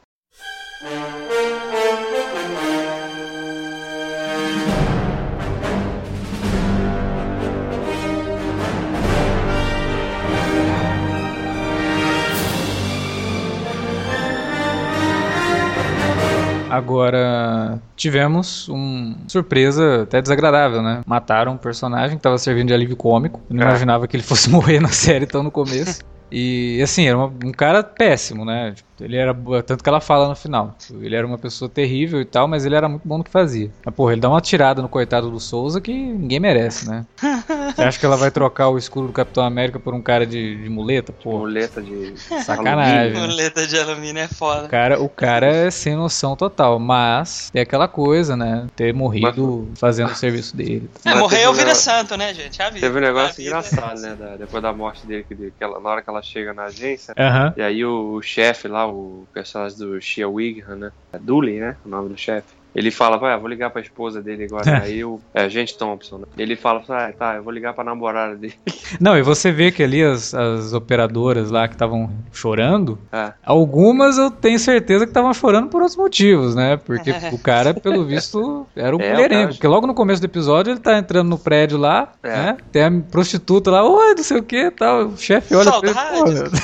Agora, 16.78 17.80
tivemos 17.96 18.68
uma 18.68 19.16
surpresa 19.26 20.02
até 20.02 20.22
desagradável, 20.22 20.80
né? 20.82 21.00
Mataram 21.06 21.52
um 21.52 21.56
personagem 21.56 22.16
que 22.16 22.22
tava 22.22 22.38
servindo 22.38 22.68
de 22.68 22.74
alívio 22.74 22.96
cômico. 22.96 23.40
Eu 23.50 23.56
não 23.56 23.64
É. 23.64 23.68
imaginava 23.68 24.06
que 24.06 24.16
ele 24.16 24.22
fosse 24.22 24.48
morrer 24.50 24.80
na 24.80 24.88
série 24.88 25.26
tão 25.26 25.42
no 25.42 25.50
começo. 25.50 26.00
E 26.30 26.80
assim, 26.82 27.06
era 27.08 27.16
uma- 27.16 27.32
um 27.44 27.52
cara 27.52 27.82
péssimo, 27.82 28.44
né? 28.44 28.74
Ele 29.00 29.16
era. 29.16 29.32
Tanto 29.64 29.82
que 29.82 29.88
ela 29.88 30.00
fala 30.00 30.28
no 30.28 30.34
final. 30.34 30.76
Ele 31.00 31.14
era 31.14 31.26
uma 31.26 31.38
pessoa 31.38 31.68
terrível 31.68 32.20
e 32.20 32.24
tal, 32.24 32.48
mas 32.48 32.66
ele 32.66 32.74
era 32.74 32.88
muito 32.88 33.06
bom 33.06 33.18
no 33.18 33.24
que 33.24 33.30
fazia. 33.30 33.70
Mas, 33.86 33.94
porra, 33.94 34.12
ele 34.12 34.20
dá 34.20 34.28
uma 34.28 34.40
tirada 34.40 34.82
no 34.82 34.88
coitado 34.88 35.30
do 35.30 35.38
Souza 35.38 35.80
que 35.80 35.92
ninguém 35.92 36.40
merece, 36.40 36.88
né? 36.88 37.06
Você 37.76 37.82
acha 37.82 37.98
que 37.98 38.04
ela 38.04 38.16
vai 38.16 38.30
trocar 38.30 38.68
o 38.70 38.76
escudo 38.78 39.06
do 39.06 39.12
Capitão 39.12 39.44
América 39.44 39.78
por 39.78 39.94
um 39.94 40.02
cara 40.02 40.26
de, 40.26 40.62
de 40.64 40.68
muleta? 40.68 41.12
Porra, 41.12 41.38
Muleta 41.40 41.80
de. 41.80 42.12
sacanagem. 42.42 43.12
né? 43.12 43.20
Muleta 43.26 43.66
de 43.66 43.78
alumínio 43.78 44.22
é 44.22 44.28
foda. 44.28 44.66
O 44.66 44.68
cara, 44.68 45.00
o 45.00 45.08
cara 45.08 45.46
é 45.46 45.70
sem 45.70 45.94
noção 45.94 46.34
total, 46.34 46.78
mas 46.80 47.50
é 47.54 47.60
aquela 47.60 47.86
coisa, 47.86 48.36
né? 48.36 48.66
Ter 48.74 48.92
morrido 48.92 49.72
fazendo 49.78 50.10
o 50.10 50.14
serviço 50.16 50.56
dele. 50.56 50.90
É, 51.04 51.10
Mas 51.10 51.18
morreu 51.20 51.52
vira 51.54 51.74
santo, 51.74 52.16
né, 52.16 52.34
gente? 52.34 52.60
A 52.60 52.68
vida. 52.70 52.80
Teve 52.80 52.98
um 52.98 53.02
negócio 53.02 53.36
vida 53.36 53.48
engraçado, 53.50 54.00
né? 54.00 54.16
da- 54.16 54.36
depois 54.36 54.62
da 54.62 54.72
morte 54.72 55.06
dele, 55.06 55.24
que, 55.24 55.36
que 55.36 55.52
ela- 55.60 55.78
na 55.80 55.88
hora 55.90 56.02
que 56.02 56.10
ela 56.10 56.17
chega 56.22 56.52
na 56.52 56.64
agência. 56.64 57.14
Aham. 57.18 57.54
E 57.56 57.62
aí 57.62 57.84
o, 57.84 58.14
o 58.14 58.22
chefe 58.22 58.68
lá, 58.68 58.86
o 58.86 59.26
personagem 59.32 59.78
do 59.78 60.00
Shia 60.00 60.28
Wigham, 60.28 60.76
né? 60.76 60.92
É 61.12 61.18
Dooley, 61.18 61.60
né? 61.60 61.76
O 61.84 61.88
nome 61.88 62.08
do 62.08 62.16
chefe. 62.16 62.57
Ele 62.74 62.90
fala, 62.90 63.16
vai, 63.16 63.36
vou 63.38 63.48
ligar 63.48 63.70
pra 63.70 63.80
esposa 63.80 64.22
dele 64.22 64.44
agora. 64.44 64.82
aí 64.84 65.02
o. 65.04 65.20
É, 65.34 65.48
gente 65.48 65.76
Thompson, 65.76 66.18
né? 66.18 66.24
Ele 66.36 66.54
fala, 66.54 66.82
ah, 66.88 67.12
tá, 67.18 67.36
eu 67.36 67.42
vou 67.42 67.52
ligar 67.52 67.72
pra 67.74 67.82
namorada 67.82 68.36
dele. 68.36 68.54
Não, 69.00 69.16
e 69.16 69.22
você 69.22 69.50
vê 69.50 69.72
que 69.72 69.82
ali 69.82 70.02
as, 70.02 70.34
as 70.34 70.72
operadoras 70.72 71.50
lá 71.50 71.66
que 71.66 71.74
estavam 71.74 72.10
chorando, 72.32 72.98
É. 73.12 73.32
algumas 73.44 74.18
eu 74.18 74.30
tenho 74.30 74.58
certeza 74.58 75.04
que 75.06 75.10
estavam 75.10 75.32
chorando 75.34 75.68
por 75.68 75.80
outros 75.80 75.96
motivos, 75.96 76.54
né? 76.54 76.76
Porque 76.76 77.10
o 77.32 77.38
cara, 77.38 77.72
pelo 77.74 78.04
visto, 78.04 78.66
era 78.76 78.94
o 78.96 79.00
É, 79.00 79.12
mulherengo. 79.12 79.48
Porque 79.54 79.66
logo 79.66 79.86
no 79.86 79.94
começo 79.94 80.20
do 80.20 80.26
episódio 80.26 80.70
ele 80.72 80.80
tá 80.80 80.98
entrando 80.98 81.28
no 81.28 81.38
prédio 81.38 81.78
lá, 81.78 82.12
É. 82.22 82.28
né? 82.28 82.56
Tem 82.70 82.82
a 82.84 82.90
prostituta 83.10 83.70
lá, 83.70 83.82
oi, 83.82 84.14
não 84.14 84.22
sei 84.22 84.38
o 84.38 84.42
que 84.42 84.70
tal. 84.70 85.06
O 85.06 85.16
chefe 85.16 85.54
olha 85.54 85.70
pra 85.72 85.88
ele, 85.88 85.94
Saudades. 85.94 86.40
porra. 86.50 86.62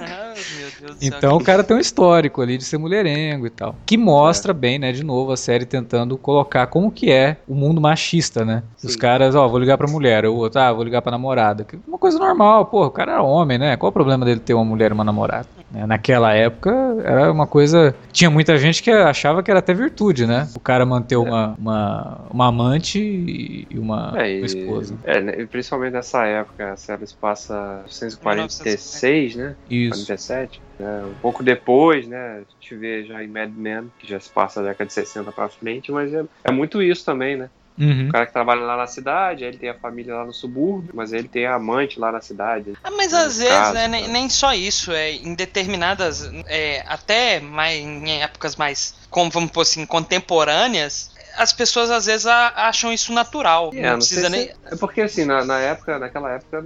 Ah, 0.00 0.34
meu 0.58 0.70
Deus. 0.82 0.98
Céu. 0.98 1.08
Então 1.16 1.36
o 1.36 1.42
cara 1.42 1.62
tem 1.62 1.76
um 1.76 1.80
histórico 1.80 2.42
ali 2.42 2.58
de 2.58 2.64
ser 2.64 2.78
mulherengo 2.78 3.46
e 3.46 3.50
tal. 3.50 3.74
Que 3.86 3.96
mostra 3.96 4.52
bem, 4.52 4.78
né, 4.78 4.92
de 4.92 5.04
novo, 5.04 5.32
a 5.32 5.36
série 5.36 5.64
tentando 5.64 6.16
colocar 6.18 6.66
como 6.66 6.90
que 6.90 7.10
é 7.10 7.36
o 7.46 7.54
mundo 7.54 7.80
machista, 7.80 8.44
né? 8.44 8.62
Os 8.82 8.92
Sim. 8.92 8.98
caras, 8.98 9.34
ó, 9.34 9.46
vou 9.48 9.58
ligar 9.58 9.78
pra 9.78 9.88
mulher, 9.88 10.26
o 10.26 10.34
outro, 10.34 10.60
ah, 10.60 10.72
vou 10.72 10.84
ligar 10.84 11.00
pra 11.02 11.12
namorada. 11.12 11.66
Uma 11.86 11.98
coisa 11.98 12.18
normal, 12.18 12.66
pô, 12.66 12.86
o 12.86 12.90
cara 12.90 13.12
era 13.12 13.22
homem, 13.22 13.58
né? 13.58 13.76
Qual 13.76 13.90
o 13.90 13.92
problema 13.92 14.24
dele 14.24 14.40
ter 14.40 14.54
uma 14.54 14.64
mulher 14.64 14.90
e 14.90 14.94
uma 14.94 15.04
namorada? 15.04 15.46
Né, 15.70 15.86
Naquela 15.86 16.34
época 16.34 16.70
era 17.02 17.32
uma 17.32 17.46
coisa. 17.46 17.94
Tinha 18.12 18.30
muita 18.30 18.58
gente 18.58 18.82
que 18.82 18.90
achava 18.90 19.42
que 19.42 19.50
era 19.50 19.60
até 19.60 19.72
virtude, 19.72 20.26
né? 20.26 20.48
O 20.54 20.60
cara 20.60 20.84
manter 20.84 21.16
uma, 21.16 21.54
uma, 21.58 22.20
uma 22.30 22.46
amante 22.48 22.98
e 22.98 23.78
uma, 23.78 24.12
É, 24.16 24.36
uma 24.36 24.46
esposa. 24.46 24.94
é, 25.04 25.20
né, 25.20 25.32
principalmente 25.46 25.92
nessa 25.92 26.24
época, 26.26 26.72
a 26.72 26.76
série 26.76 27.04
passa 27.20 27.82
1946, 27.86 29.36
né? 29.36 29.56
Isso. 29.70 30.04
47. 30.06 30.60
Né? 30.82 31.04
Um 31.06 31.14
pouco 31.14 31.42
depois, 31.42 32.06
né? 32.06 32.36
A 32.36 32.38
gente 32.40 32.76
vê 32.76 33.04
já 33.04 33.22
em 33.22 33.28
Mad 33.28 33.52
Men, 33.54 33.90
que 33.98 34.06
já 34.06 34.18
se 34.20 34.30
passa 34.30 34.62
da 34.62 34.68
década 34.70 34.86
de 34.88 34.92
60 34.92 35.32
pra 35.32 35.48
frente, 35.48 35.90
mas 35.92 36.12
é, 36.12 36.24
é 36.44 36.50
muito 36.52 36.82
isso 36.82 37.04
também, 37.04 37.36
né? 37.36 37.50
Uhum. 37.78 38.08
O 38.08 38.12
cara 38.12 38.26
que 38.26 38.32
trabalha 38.34 38.60
lá 38.60 38.76
na 38.76 38.86
cidade, 38.86 39.44
aí 39.44 39.50
ele 39.50 39.58
tem 39.58 39.70
a 39.70 39.74
família 39.74 40.14
lá 40.14 40.26
no 40.26 40.32
subúrbio, 40.34 40.90
mas 40.94 41.12
aí 41.12 41.20
ele 41.20 41.28
tem 41.28 41.46
a 41.46 41.54
amante 41.54 41.98
lá 41.98 42.12
na 42.12 42.20
cidade. 42.20 42.74
Ah, 42.84 42.90
mas 42.90 43.12
No 43.12 43.18
às 43.18 43.38
vezes, 43.38 43.48
caso, 43.48 43.72
né, 43.74 43.84
tá. 43.84 43.88
nem, 43.88 44.08
nem 44.08 44.28
só 44.28 44.52
isso, 44.52 44.92
é 44.92 45.12
em 45.12 45.34
determinadas, 45.34 46.30
é, 46.46 46.84
até 46.86 47.40
mais, 47.40 47.78
em 47.80 48.22
épocas 48.22 48.56
mais, 48.56 48.94
como 49.08 49.30
vamos 49.30 49.50
pôr 49.50 49.62
assim, 49.62 49.86
contemporâneas, 49.86 51.10
as 51.36 51.52
pessoas 51.52 51.90
às 51.90 52.04
vezes 52.06 52.26
a- 52.26 52.52
acham 52.68 52.92
isso 52.92 53.10
natural. 53.12 53.70
É, 53.74 53.82
não 53.82 53.90
não 53.92 53.96
precisa 53.98 54.28
nem. 54.28 54.48
se- 54.48 54.54
é 54.70 54.76
porque 54.76 55.00
assim, 55.00 55.24
na, 55.24 55.42
na 55.44 55.58
época, 55.58 55.98
naquela 55.98 56.30
época, 56.32 56.62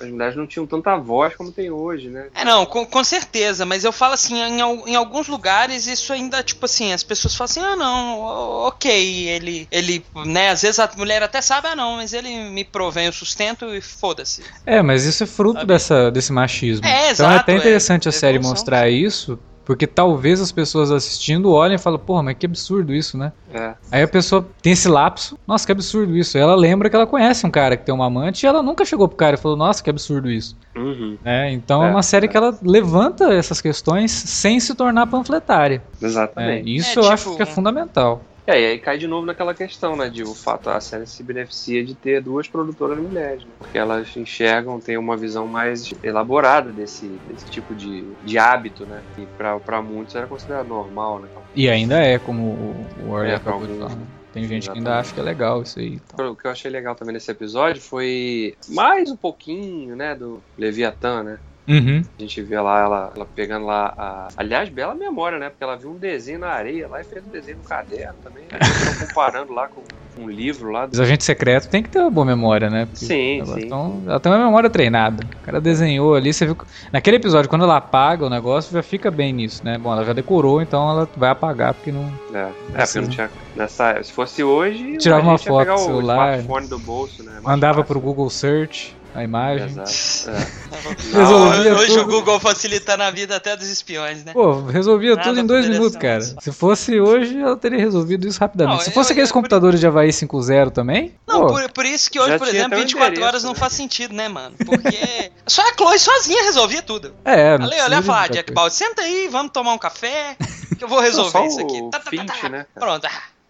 as 0.00 0.08
mulheres 0.08 0.36
não 0.36 0.46
tinham 0.46 0.66
tanta 0.66 0.96
voz 0.96 1.34
como 1.34 1.50
tem 1.52 1.70
hoje, 1.70 2.08
né? 2.08 2.26
É, 2.34 2.44
não, 2.44 2.66
com, 2.66 2.84
com 2.86 3.02
certeza, 3.04 3.64
mas 3.64 3.84
eu 3.84 3.92
falo 3.92 4.14
assim, 4.14 4.36
em, 4.40 4.60
em 4.60 4.96
alguns 4.96 5.28
lugares 5.28 5.86
isso 5.86 6.12
ainda, 6.12 6.42
tipo 6.42 6.64
assim, 6.66 6.92
as 6.92 7.02
pessoas 7.02 7.34
falam 7.34 7.50
assim, 7.50 7.60
ah, 7.60 7.76
não, 7.76 8.18
o- 8.20 8.66
ok, 8.68 9.28
ele, 9.28 9.66
ele, 9.70 10.04
né, 10.26 10.50
às 10.50 10.62
vezes 10.62 10.78
a 10.78 10.90
mulher 10.96 11.22
até 11.22 11.40
sabe, 11.40 11.68
ah, 11.68 11.76
não, 11.76 11.96
mas 11.96 12.12
ele 12.12 12.28
me 12.50 12.64
provém 12.64 13.08
o 13.08 13.12
sustento 13.12 13.74
e 13.74 13.80
foda-se. 13.80 14.42
É, 14.64 14.82
mas 14.82 15.04
isso 15.04 15.22
é 15.24 15.26
fruto 15.26 15.60
Sabe? 15.60 15.66
dessa, 15.66 16.10
desse 16.10 16.32
machismo. 16.32 16.86
É, 16.86 17.10
então 17.12 17.30
é 17.30 17.36
exato, 17.36 17.40
até 17.40 17.52
é. 17.52 17.56
interessante 17.56 18.08
a 18.08 18.12
série 18.12 18.36
Evolução. 18.36 18.50
mostrar 18.54 18.88
isso, 18.90 19.38
porque 19.66 19.84
talvez 19.84 20.40
as 20.40 20.52
pessoas 20.52 20.92
assistindo 20.92 21.50
olhem 21.50 21.74
e 21.74 21.78
falem, 21.78 21.98
porra, 21.98 22.22
mas 22.22 22.36
que 22.38 22.46
absurdo 22.46 22.94
isso, 22.94 23.18
né? 23.18 23.32
É. 23.52 23.74
Aí 23.90 24.02
a 24.04 24.08
pessoa 24.08 24.46
tem 24.62 24.72
esse 24.72 24.88
lapso, 24.88 25.36
nossa, 25.44 25.66
que 25.66 25.72
absurdo 25.72 26.16
isso. 26.16 26.36
Aí 26.36 26.42
ela 26.42 26.54
lembra 26.54 26.88
que 26.88 26.94
ela 26.94 27.06
conhece 27.06 27.44
um 27.44 27.50
cara 27.50 27.76
que 27.76 27.84
tem 27.84 27.92
uma 27.92 28.06
amante 28.06 28.44
e 28.44 28.46
ela 28.46 28.62
nunca 28.62 28.84
chegou 28.84 29.08
pro 29.08 29.16
cara 29.16 29.34
e 29.34 29.38
falou, 29.38 29.56
nossa, 29.56 29.82
que 29.82 29.90
absurdo 29.90 30.30
isso. 30.30 30.56
Uhum, 30.76 31.18
né? 31.24 31.52
Então 31.52 31.82
é, 31.84 31.88
É, 31.88 31.90
uma 31.90 32.02
série 32.04 32.26
é. 32.26 32.28
que 32.28 32.36
ela 32.36 32.56
levanta 32.62 33.34
essas 33.34 33.60
questões 33.60 34.12
sem 34.12 34.60
se 34.60 34.72
tornar 34.72 35.08
panfletária. 35.08 35.82
exatamente. 36.00 36.72
Isso 36.76 36.90
É, 36.90 37.02
eu 37.02 37.02
tipo, 37.02 37.12
acho 37.12 37.36
que 37.36 37.42
é 37.42 37.46
fundamental. 37.46 38.22
É, 38.48 38.60
e 38.60 38.66
aí 38.66 38.78
cai 38.78 38.96
de 38.96 39.08
novo 39.08 39.26
naquela 39.26 39.52
questão, 39.54 39.96
né, 39.96 40.08
de 40.08 40.22
o 40.22 40.32
fato, 40.32 40.68
a 40.70 40.80
série 40.80 41.04
se 41.06 41.22
beneficia 41.24 41.84
de 41.84 41.96
ter 41.96 42.22
duas 42.22 42.46
produtoras 42.48 42.96
mulheres, 43.02 43.44
né, 43.44 43.52
porque 43.58 43.76
elas 43.76 44.16
enxergam, 44.16 44.78
têm 44.78 44.96
uma 44.96 45.16
visão 45.16 45.48
mais 45.48 45.92
elaborada 46.00 46.72
desse, 46.72 47.08
desse 47.26 47.50
tipo 47.50 47.74
de, 47.74 48.16
de 48.22 48.38
hábito, 48.38 48.86
né, 48.86 49.02
e 49.18 49.26
pra, 49.36 49.58
pra 49.58 49.82
muitos 49.82 50.14
era 50.14 50.28
considerado 50.28 50.68
normal, 50.68 51.20
né. 51.20 51.28
E 51.56 51.68
ainda 51.68 52.00
é, 52.00 52.18
como 52.20 52.44
o 52.44 52.86
o 53.04 53.10
Orly 53.10 53.30
É, 53.30 53.34
acabou 53.34 53.66
de 53.66 53.78
falar. 53.78 53.96
né? 53.96 54.06
Tem 54.32 54.44
gente 54.44 54.70
que 54.70 54.78
ainda 54.78 54.90
Exatamente. 54.90 55.00
acha 55.00 55.14
que 55.14 55.20
é 55.20 55.22
legal 55.22 55.62
isso 55.62 55.78
aí. 55.78 55.94
e 55.94 56.00
tal. 56.00 56.32
O 56.32 56.36
que 56.36 56.46
eu 56.46 56.50
achei 56.50 56.70
legal 56.70 56.94
também 56.94 57.14
nesse 57.14 57.30
episódio 57.30 57.80
foi 57.82 58.54
mais 58.68 59.10
um 59.10 59.16
pouquinho, 59.16 59.96
né, 59.96 60.14
do 60.14 60.42
Leviatã, 60.56 61.22
né, 61.24 61.40
Uhum. 61.68 62.02
a 62.18 62.22
gente 62.22 62.42
vê 62.42 62.60
lá 62.60 62.80
ela, 62.80 63.12
ela 63.14 63.26
pegando 63.26 63.66
lá 63.66 63.92
a. 63.98 64.28
Aliás, 64.36 64.68
bela 64.68 64.94
memória, 64.94 65.38
né? 65.38 65.48
Porque 65.50 65.64
ela 65.64 65.76
viu 65.76 65.90
um 65.90 65.96
desenho 65.98 66.38
na 66.38 66.48
areia 66.48 66.86
lá 66.88 67.00
e 67.00 67.04
fez 67.04 67.26
um 67.26 67.30
desenho 67.30 67.58
no 67.58 67.64
caderno 67.64 68.14
também. 68.22 68.44
Estão 68.52 69.06
comparando 69.08 69.52
lá 69.52 69.66
com 69.68 69.82
um 70.18 70.28
livro 70.28 70.70
lá. 70.70 70.84
Os 70.86 70.96
Do... 70.96 71.02
agentes 71.02 71.26
secretos 71.26 71.68
tem 71.68 71.82
que 71.82 71.88
ter 71.90 71.98
uma 71.98 72.10
boa 72.10 72.24
memória, 72.24 72.70
né? 72.70 72.86
Porque 72.86 73.04
Sim, 73.04 73.40
elas 73.40 73.60
sim. 73.60 73.68
tão- 73.68 74.02
ela 74.06 74.20
tem 74.20 74.30
uma 74.32 74.44
memória 74.44 74.70
treinada. 74.70 75.24
O 75.42 75.44
cara 75.44 75.60
desenhou 75.60 76.14
ali, 76.14 76.32
você 76.32 76.46
viu. 76.46 76.54
que- 76.56 76.64
Naquele 76.92 77.16
episódio, 77.16 77.50
quando 77.50 77.64
ela 77.64 77.76
apaga 77.76 78.24
o 78.24 78.30
negócio, 78.30 78.72
já 78.72 78.82
fica 78.82 79.10
bem 79.10 79.32
nisso, 79.32 79.64
né? 79.64 79.76
Bom, 79.76 79.92
ela 79.92 80.04
já 80.04 80.12
decorou, 80.12 80.62
então 80.62 80.88
ela 80.88 81.08
vai 81.16 81.30
apagar 81.30 81.74
porque 81.74 81.90
não. 81.92 82.10
É, 82.32 82.48
é 82.74 82.84
porque 82.84 83.00
não 83.00 83.08
tinha. 83.08 83.30
Nessa, 83.56 84.02
se 84.02 84.12
fosse 84.12 84.44
hoje. 84.44 84.96
Tirava 84.98 85.22
uma 85.22 85.38
foto 85.38 85.66
do 85.66 85.74
o 85.74 85.78
celular. 85.78 86.38
smartphone 86.38 86.68
do 86.68 86.78
bolso, 86.78 87.22
né? 87.22 87.32
Mais 87.32 87.42
Mandava 87.44 87.78
fácil. 87.80 87.86
pro 87.86 88.00
Google 88.00 88.30
Search 88.30 88.94
a 89.16 89.24
imagem. 89.24 89.66
Exato. 89.66 89.90
É. 90.76 91.16
Resolvia 91.18 91.74
Hoje 91.74 91.86
tudo. 91.88 92.02
o 92.02 92.04
Google 92.06 92.40
facilitando 92.40 93.02
a 93.02 93.10
vida 93.10 93.36
até 93.36 93.56
dos 93.56 93.68
espiões, 93.68 94.24
né? 94.24 94.32
Pô, 94.32 94.62
resolvia 94.66 95.14
Nada 95.16 95.28
tudo 95.28 95.40
em 95.40 95.46
dois 95.46 95.68
minutos, 95.68 95.96
cara. 95.96 96.20
Se 96.20 96.52
fosse 96.52 97.00
hoje, 97.00 97.38
ela 97.40 97.56
teria 97.56 97.78
resolvido 97.78 98.26
isso 98.26 98.38
rapidamente. 98.40 98.76
Não, 98.78 98.84
Se 98.84 98.90
fosse 98.90 99.10
eu- 99.10 99.14
aqueles 99.14 99.30
eu- 99.30 99.34
computadores 99.34 99.80
de 99.80 99.86
Havaí 99.86 100.10
5.0 100.12 100.70
também, 100.70 101.14
Não, 101.26 101.46
por, 101.46 101.70
por 101.70 101.84
isso 101.86 102.10
que 102.10 102.18
hoje, 102.20 102.30
Já 102.32 102.38
por 102.38 102.48
exemplo, 102.48 102.66
até 102.66 102.76
um 102.76 102.80
24 102.80 103.06
endereço, 103.14 103.28
horas 103.28 103.44
não 103.44 103.52
né? 103.52 103.58
faz 103.58 103.72
sentido, 103.72 104.14
né, 104.14 104.28
mano? 104.28 104.54
Porque 104.64 105.30
só 105.46 105.62
a 105.62 105.74
Chloe 105.74 105.98
sozinha 105.98 106.42
resolvia 106.42 106.82
tudo. 106.82 107.14
é, 107.24 107.56
não 107.58 107.66
precisa 107.68 107.84
olha 107.86 108.00
de 108.00 108.06
falar, 108.06 108.18
muita 108.20 108.34
Jack. 108.34 108.52
Balde, 108.52 108.74
senta 108.74 109.02
aí, 109.02 109.28
vamos 109.30 109.52
tomar 109.52 109.72
um 109.72 109.78
café, 109.78 110.36
que 110.76 110.84
eu 110.84 110.88
vou 110.88 110.98
Não, 110.98 111.04
resolver 111.04 111.30
só 111.30 111.46
isso 111.46 111.60
aqui. 111.60 111.80
o 111.80 111.90
Tá, 111.90 111.98
tá, 111.98 112.04
tá, 112.04 112.10
Finch, 112.10 112.40
tá. 112.40 112.48
né? 112.48 112.66
Pronto. 112.74 113.06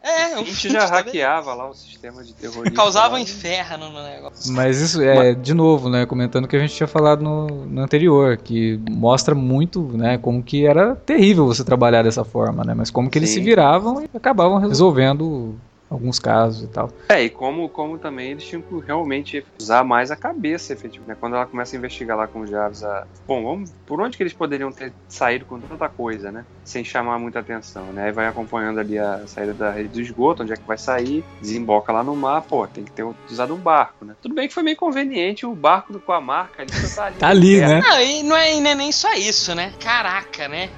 É, 0.06 0.38
O 0.38 0.42
o 0.42 0.44
Finch 0.44 0.62
Finch 0.62 0.72
já 0.72 0.86
hackeava 0.86 1.52
lá 1.52 1.68
o 1.68 1.75
sistema 1.75 2.22
de 2.22 2.32
terrorismo. 2.32 2.70
Causava 2.76 3.10
um 3.10 3.12
lá. 3.14 3.20
inferno 3.20 3.90
no 3.90 4.02
negócio. 4.04 4.52
Mas 4.52 4.80
isso 4.80 5.02
é, 5.02 5.34
de 5.34 5.52
novo, 5.52 5.88
né, 5.88 6.06
comentando 6.06 6.44
o 6.44 6.48
que 6.48 6.54
a 6.54 6.60
gente 6.60 6.75
tinha 6.75 6.86
falado 6.86 7.22
no, 7.22 7.46
no 7.66 7.82
anterior, 7.82 8.36
que 8.36 8.80
mostra 8.88 9.34
muito, 9.34 9.82
né, 9.96 10.16
como 10.18 10.42
que 10.42 10.64
era 10.64 10.94
terrível 10.94 11.46
você 11.46 11.64
trabalhar 11.64 12.04
dessa 12.04 12.25
forma, 12.25 12.64
né, 12.64 12.72
mas 12.72 12.88
como 12.88 13.10
que 13.10 13.18
eles 13.18 13.30
Sim. 13.30 13.36
se 13.36 13.42
viravam 13.42 14.00
e 14.00 14.08
acabavam 14.14 14.58
resolvendo 14.58 15.56
alguns 15.90 16.18
casos 16.18 16.64
e 16.64 16.66
tal. 16.68 16.90
É, 17.08 17.22
e 17.22 17.30
como, 17.30 17.68
como 17.68 17.98
também 17.98 18.32
eles 18.32 18.44
tinham 18.44 18.62
que 18.62 18.78
realmente 18.86 19.44
usar 19.60 19.84
mais 19.84 20.10
a 20.10 20.16
cabeça, 20.16 20.72
efetivamente. 20.72 21.08
né? 21.08 21.16
Quando 21.18 21.36
ela 21.36 21.46
começa 21.46 21.76
a 21.76 21.78
investigar 21.78 22.16
lá 22.16 22.26
com 22.26 22.40
o 22.40 22.46
Jarvis, 22.46 22.82
a... 22.82 23.06
bom, 23.26 23.42
vamos, 23.44 23.70
por 23.86 24.00
onde 24.00 24.16
que 24.16 24.22
eles 24.22 24.32
poderiam 24.32 24.72
ter 24.72 24.92
saído 25.08 25.44
com 25.44 25.60
tanta 25.60 25.88
coisa, 25.88 26.32
né? 26.32 26.44
Sem 26.64 26.82
chamar 26.84 27.18
muita 27.18 27.38
atenção, 27.40 27.84
né? 27.92 28.06
Aí 28.06 28.12
vai 28.12 28.26
acompanhando 28.26 28.80
ali 28.80 28.98
a 28.98 29.26
saída 29.26 29.54
da 29.54 29.70
rede 29.70 29.88
do 29.90 30.00
esgoto, 30.00 30.42
onde 30.42 30.52
é 30.52 30.56
que 30.56 30.66
vai 30.66 30.78
sair, 30.78 31.24
desemboca 31.40 31.92
lá 31.92 32.02
no 32.02 32.16
mar, 32.16 32.42
pô, 32.42 32.66
tem 32.66 32.82
que 32.84 32.90
ter 32.90 33.06
usado 33.30 33.54
um 33.54 33.58
barco, 33.58 34.04
né? 34.04 34.14
Tudo 34.20 34.34
bem 34.34 34.48
que 34.48 34.54
foi 34.54 34.62
meio 34.62 34.76
conveniente 34.76 35.46
o 35.46 35.54
barco 35.54 35.92
do- 35.92 36.00
com 36.00 36.12
a 36.12 36.20
marca 36.20 36.62
ali, 36.62 36.72
só 36.72 37.02
tá 37.02 37.06
ali. 37.06 37.16
Tá 37.18 37.28
ali, 37.28 37.58
perto. 37.60 37.70
né? 37.70 37.80
Não, 37.80 38.00
e 38.00 38.22
não 38.24 38.36
é, 38.36 38.60
não 38.60 38.70
é 38.70 38.74
nem 38.74 38.90
só 38.92 39.12
isso, 39.14 39.54
né? 39.54 39.72
Caraca, 39.80 40.48
né? 40.48 40.68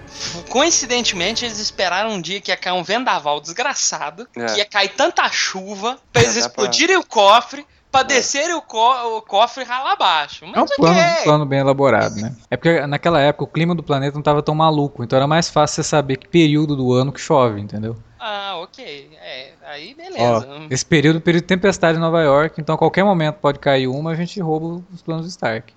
Coincidentemente, 0.48 1.44
eles 1.44 1.58
esperaram 1.58 2.10
um 2.10 2.20
dia 2.20 2.40
que 2.40 2.50
ia 2.50 2.56
cair 2.56 2.72
um 2.72 2.82
vendaval 2.82 3.40
desgraçado, 3.40 4.26
É. 4.36 4.46
que 4.46 4.58
ia 4.58 4.64
cair 4.64 4.88
tanta 4.98 5.30
chuva, 5.30 5.96
pra 6.12 6.20
eles 6.22 6.34
dá 6.34 6.40
pra- 6.40 6.48
explodirem 6.64 6.96
o 6.96 7.04
cofre, 7.06 7.64
pra 7.90 8.00
É. 8.00 8.04
descerem 8.04 8.54
o, 8.54 8.60
co- 8.60 9.16
o 9.16 9.22
cofre 9.22 9.62
e 9.62 9.66
ralar 9.66 9.92
abaixo. 9.92 10.44
Mas 10.44 10.56
É 10.56 10.60
um 10.60 10.64
o 10.64 10.68
plano, 10.76 10.98
um 11.00 11.22
plano 11.24 11.46
bem 11.46 11.60
elaborado, 11.60 12.16
né? 12.16 12.34
É 12.50 12.56
porque 12.56 12.84
naquela 12.86 13.20
época 13.20 13.44
o 13.44 13.46
clima 13.46 13.74
do 13.74 13.82
planeta 13.82 14.16
não 14.16 14.22
tava 14.22 14.42
tão 14.42 14.54
maluco, 14.54 15.02
então 15.04 15.16
era 15.16 15.26
mais 15.26 15.48
fácil 15.48 15.76
você 15.82 15.88
saber 15.88 16.16
que 16.16 16.26
período 16.28 16.74
do 16.76 16.92
ano 16.92 17.12
que 17.12 17.20
chove, 17.20 17.60
entendeu? 17.60 17.96
Ah, 18.18 18.56
ok. 18.60 19.08
É, 19.22 19.52
aí 19.64 19.92
Ó, 19.92 20.02
beleza. 20.02 20.48
esse 20.68 20.84
período 20.84 21.16
é 21.16 21.18
o 21.20 21.22
período 21.22 21.42
de 21.44 21.48
tempestade 21.48 21.96
em 21.96 22.00
Nova 22.00 22.20
York, 22.20 22.60
então 22.60 22.74
a 22.74 22.78
qualquer 22.78 23.04
momento 23.04 23.36
pode 23.36 23.60
cair 23.60 23.86
uma, 23.86 24.10
a 24.10 24.14
gente 24.16 24.40
rouba 24.40 24.82
os 24.92 25.00
planos 25.00 25.24
do 25.24 25.28
Stark. 25.30 25.72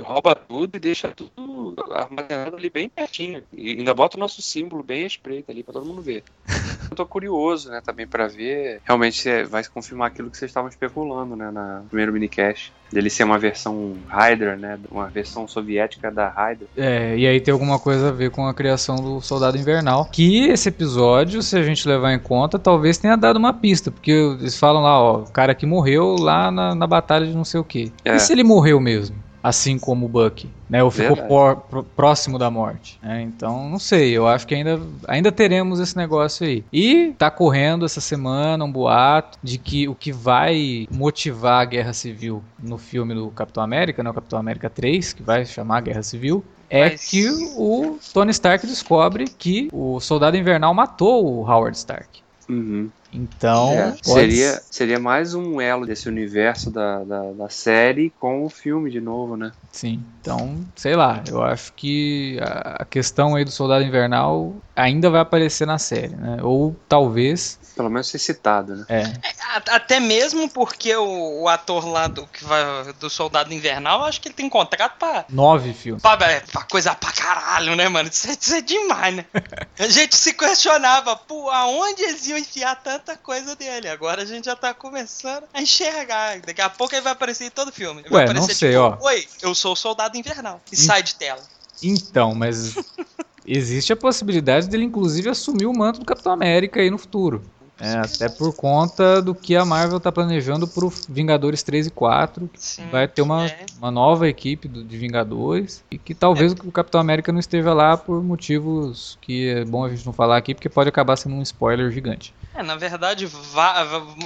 rouba 0.00 0.34
tudo 0.36 0.76
e 0.76 0.78
deixa 0.78 1.08
tudo 1.08 1.74
armazenado 1.92 2.56
ali 2.56 2.70
bem 2.70 2.88
pertinho. 2.88 3.42
E 3.52 3.72
ainda 3.72 3.92
bota 3.92 4.16
o 4.16 4.20
nosso 4.20 4.40
símbolo 4.40 4.82
bem 4.82 5.02
à 5.04 5.06
espreita 5.06 5.50
ali 5.52 5.62
pra 5.64 5.72
todo 5.74 5.84
mundo 5.86 6.00
ver. 6.00 6.22
Eu 6.96 7.04
tô 7.04 7.06
curioso, 7.06 7.68
né, 7.68 7.82
também 7.84 8.06
pra 8.06 8.26
ver. 8.26 8.80
Realmente 8.82 9.20
se 9.20 9.44
vai 9.44 9.62
se 9.62 9.68
confirmar 9.68 10.08
aquilo 10.08 10.30
que 10.30 10.38
vocês 10.38 10.50
estavam 10.50 10.70
especulando, 10.70 11.36
né, 11.36 11.50
na 11.50 11.82
primeiro 11.90 12.10
minicast. 12.10 12.72
Dele 12.90 13.10
ser 13.10 13.24
uma 13.24 13.38
versão 13.38 13.96
Hydra, 14.08 14.56
né, 14.56 14.78
uma 14.90 15.08
versão 15.08 15.46
soviética 15.46 16.10
da 16.10 16.28
Hydra. 16.28 16.66
É, 16.74 17.14
e 17.18 17.26
aí 17.26 17.38
tem 17.38 17.52
alguma 17.52 17.78
coisa 17.78 18.08
a 18.08 18.12
ver 18.12 18.30
com 18.30 18.46
a 18.46 18.54
criação 18.54 18.96
do 18.96 19.20
Soldado 19.20 19.58
Invernal. 19.58 20.08
Que 20.10 20.48
esse 20.48 20.70
episódio, 20.70 21.42
se 21.42 21.58
a 21.58 21.62
gente 21.62 21.86
levar 21.86 22.14
em 22.14 22.18
conta, 22.18 22.58
talvez 22.58 22.96
tenha 22.96 23.16
dado 23.16 23.36
uma 23.36 23.52
pista. 23.52 23.90
Porque 23.90 24.12
eles 24.12 24.58
falam 24.58 24.82
lá, 24.82 24.98
ó, 24.98 25.18
o 25.18 25.30
cara 25.30 25.54
que 25.54 25.66
morreu 25.66 26.16
lá 26.18 26.50
na, 26.50 26.74
na 26.74 26.86
batalha 26.86 27.26
de 27.26 27.34
não 27.34 27.44
sei 27.44 27.60
o 27.60 27.64
quê. 27.64 27.92
É. 28.04 28.16
E 28.16 28.20
se 28.20 28.32
ele 28.32 28.42
morreu 28.42 28.80
mesmo? 28.80 29.25
Assim 29.42 29.78
como 29.78 30.06
o 30.06 30.08
Bucky, 30.08 30.48
né? 30.68 30.82
Ou 30.82 30.90
ficou 30.90 31.16
por- 31.16 31.56
pro- 31.68 31.84
próximo 31.84 32.36
da 32.38 32.50
morte. 32.50 32.98
né? 33.02 33.22
Então, 33.22 33.68
não 33.68 33.78
sei. 33.78 34.10
Eu 34.10 34.26
acho 34.26 34.46
que 34.46 34.54
ainda, 34.54 34.80
ainda 35.06 35.30
teremos 35.30 35.78
esse 35.78 35.96
negócio 35.96 36.44
aí. 36.46 36.64
E 36.72 37.14
tá 37.16 37.30
correndo 37.30 37.84
essa 37.84 38.00
semana 38.00 38.64
um 38.64 38.72
boato 38.72 39.38
de 39.42 39.56
que 39.58 39.86
o 39.88 39.94
que 39.94 40.10
vai 40.12 40.88
motivar 40.90 41.62
a 41.62 41.64
guerra 41.64 41.92
civil 41.92 42.42
no 42.60 42.76
filme 42.78 43.14
do 43.14 43.28
Capitão 43.30 43.62
América, 43.62 44.02
né? 44.02 44.10
O 44.10 44.14
Capitão 44.14 44.38
América 44.38 44.68
3, 44.68 45.12
que 45.12 45.22
vai 45.22 45.44
chamar 45.44 45.80
Guerra 45.82 46.02
Civil, 46.02 46.44
é 46.68 46.90
Mas- 46.90 47.08
que 47.08 47.28
o 47.56 47.98
Tony 48.12 48.32
Stark 48.32 48.66
descobre 48.66 49.26
que 49.26 49.68
o 49.72 50.00
Soldado 50.00 50.36
Invernal 50.36 50.74
matou 50.74 51.24
o 51.24 51.40
Howard 51.48 51.76
Stark. 51.76 52.20
Uhum. 52.48 52.88
Então, 53.16 53.72
É, 53.72 53.86
pode- 53.90 54.02
seria, 54.02 54.62
seria 54.70 54.98
mais 55.00 55.34
um 55.34 55.60
elo 55.60 55.86
desse 55.86 56.08
universo 56.08 56.70
da, 56.70 57.02
da, 57.04 57.32
da 57.32 57.48
série 57.48 58.10
com 58.10 58.44
o 58.44 58.50
filme 58.50 58.90
de 58.90 59.00
novo, 59.00 59.36
né? 59.36 59.52
Sim, 59.72 60.02
então, 60.20 60.64
sei 60.74 60.94
lá, 60.96 61.22
eu 61.28 61.42
acho 61.42 61.72
que 61.74 62.38
a 62.42 62.76
a 62.82 62.84
questão 62.84 63.34
aí 63.34 63.44
do 63.44 63.50
Soldado 63.50 63.84
Invernal 63.84 64.56
ainda 64.74 65.08
vai 65.10 65.20
aparecer 65.20 65.66
na 65.66 65.78
série, 65.78 66.14
né? 66.16 66.38
Ou 66.42 66.74
talvez, 66.88 67.58
Pelo 67.74 67.90
menos 67.90 68.08
ser 68.08 68.18
citado, 68.18 68.74
né? 68.76 68.84
é, 68.88 69.02
A- 69.02 69.76
Até 69.76 70.00
mesmo 70.00 70.48
porque 70.48 70.94
o, 70.96 71.42
o 71.42 71.48
ator 71.48 71.86
lá 71.86 72.08
do, 72.08 72.26
que 72.26 72.44
vai, 72.44 72.64
do 73.00 73.08
Soldado 73.10 73.52
Invernal, 73.52 74.04
acho 74.04 74.20
que 74.20 74.28
ele 74.28 74.34
tem 74.34 74.48
contrato 74.48 74.98
pra, 74.98 75.24
nove 75.30 75.72
filmes. 75.74 76.00
pra, 76.02 76.16
pra 76.16 76.62
coisa 76.70 76.94
pra 76.94 77.12
caralho, 77.12 77.74
né, 77.76 77.88
mano? 77.88 78.08
Isso, 78.08 78.28
é- 78.28 78.36
isso 78.40 78.54
é 78.54 78.60
demais, 78.62 79.14
né? 79.16 79.24
A 79.78 79.88
gente 79.88 80.16
se 80.16 80.32
questionava, 80.32 81.14
pô, 81.16 81.50
aonde 81.50 82.02
eles 82.02 82.26
iam 82.26 82.38
enfiar 82.38 82.76
coisa 83.14 83.54
dele? 83.54 83.88
Agora 83.88 84.22
a 84.22 84.24
gente 84.24 84.46
já 84.46 84.56
tá 84.56 84.72
começando 84.72 85.44
a 85.52 85.60
enxergar. 85.60 86.40
Daqui 86.40 86.62
a 86.62 86.70
pouco 86.70 86.94
ele 86.94 87.02
vai 87.02 87.12
aparecer 87.12 87.44
em 87.44 87.50
todo 87.50 87.70
filme. 87.70 88.00
Ele 88.00 88.08
vai 88.08 88.20
Ué, 88.26 88.32
não 88.32 88.40
aparecer, 88.40 88.54
sei, 88.54 88.70
tipo, 88.70 88.80
ó. 88.82 88.98
Oi, 89.02 89.26
eu 89.42 89.54
sou 89.54 89.74
o 89.74 89.76
Soldado 89.76 90.16
Invernal. 90.16 90.62
E 90.72 90.74
Hum. 90.74 90.78
sai 90.78 91.02
de 91.02 91.14
tela. 91.14 91.42
Então, 91.82 92.34
mas 92.34 92.74
existe 93.46 93.92
a 93.92 93.96
possibilidade 93.96 94.66
dele 94.68 94.84
inclusive 94.84 95.28
assumir 95.28 95.66
o 95.66 95.76
manto 95.76 96.00
do 96.00 96.06
Capitão 96.06 96.32
América 96.32 96.80
aí 96.80 96.90
no 96.90 96.96
futuro. 96.98 97.44
É, 97.78 97.92
até 97.98 98.26
por 98.30 98.54
conta 98.56 99.20
do 99.20 99.34
que 99.34 99.54
a 99.54 99.62
Marvel 99.62 100.00
tá 100.00 100.10
planejando 100.10 100.66
pro 100.66 100.88
Vingadores 101.10 101.62
3 101.62 101.88
e 101.88 101.90
4, 101.90 102.48
que 102.48 102.58
Sim, 102.58 102.88
vai 102.90 103.06
ter 103.06 103.20
uma, 103.20 103.44
é. 103.44 103.66
uma 103.76 103.90
nova 103.90 104.26
equipe 104.26 104.66
do- 104.66 104.82
de 104.82 104.96
Vingadores 104.96 105.84
e 105.90 105.98
que 105.98 106.14
talvez 106.14 106.52
o 106.52 106.72
Capitão 106.72 106.98
América 106.98 107.30
não 107.32 107.38
esteja 107.38 107.74
lá 107.74 107.94
por 107.94 108.22
motivos 108.24 109.18
que 109.20 109.48
é 109.50 109.62
bom 109.66 109.84
a 109.84 109.90
gente 109.90 110.06
não 110.06 110.12
falar 110.14 110.38
aqui, 110.38 110.54
porque 110.54 110.70
pode 110.70 110.88
acabar 110.88 111.16
sendo 111.16 111.34
um 111.34 111.42
spoiler 111.42 111.90
gigante. 111.92 112.32
É, 112.56 112.62
na 112.62 112.74
verdade, 112.74 113.28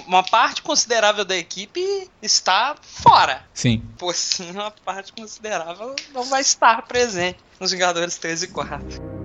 uma 0.07 0.23
parte 0.23 0.63
considerável 0.63 1.25
da 1.25 1.37
equipe 1.37 2.09
está 2.23 2.77
fora. 2.81 3.45
Sim. 3.53 3.83
Por 3.99 4.15
sim, 4.15 4.53
uma 4.53 4.71
parte 4.71 5.13
considerável 5.13 5.97
não 6.15 6.25
vai 6.25 6.41
estar 6.41 6.83
presente 6.83 7.41
nos 7.59 7.73
Vingadores 7.73 8.17
3 8.19 8.45
e 8.45 8.49
4. 8.49 9.20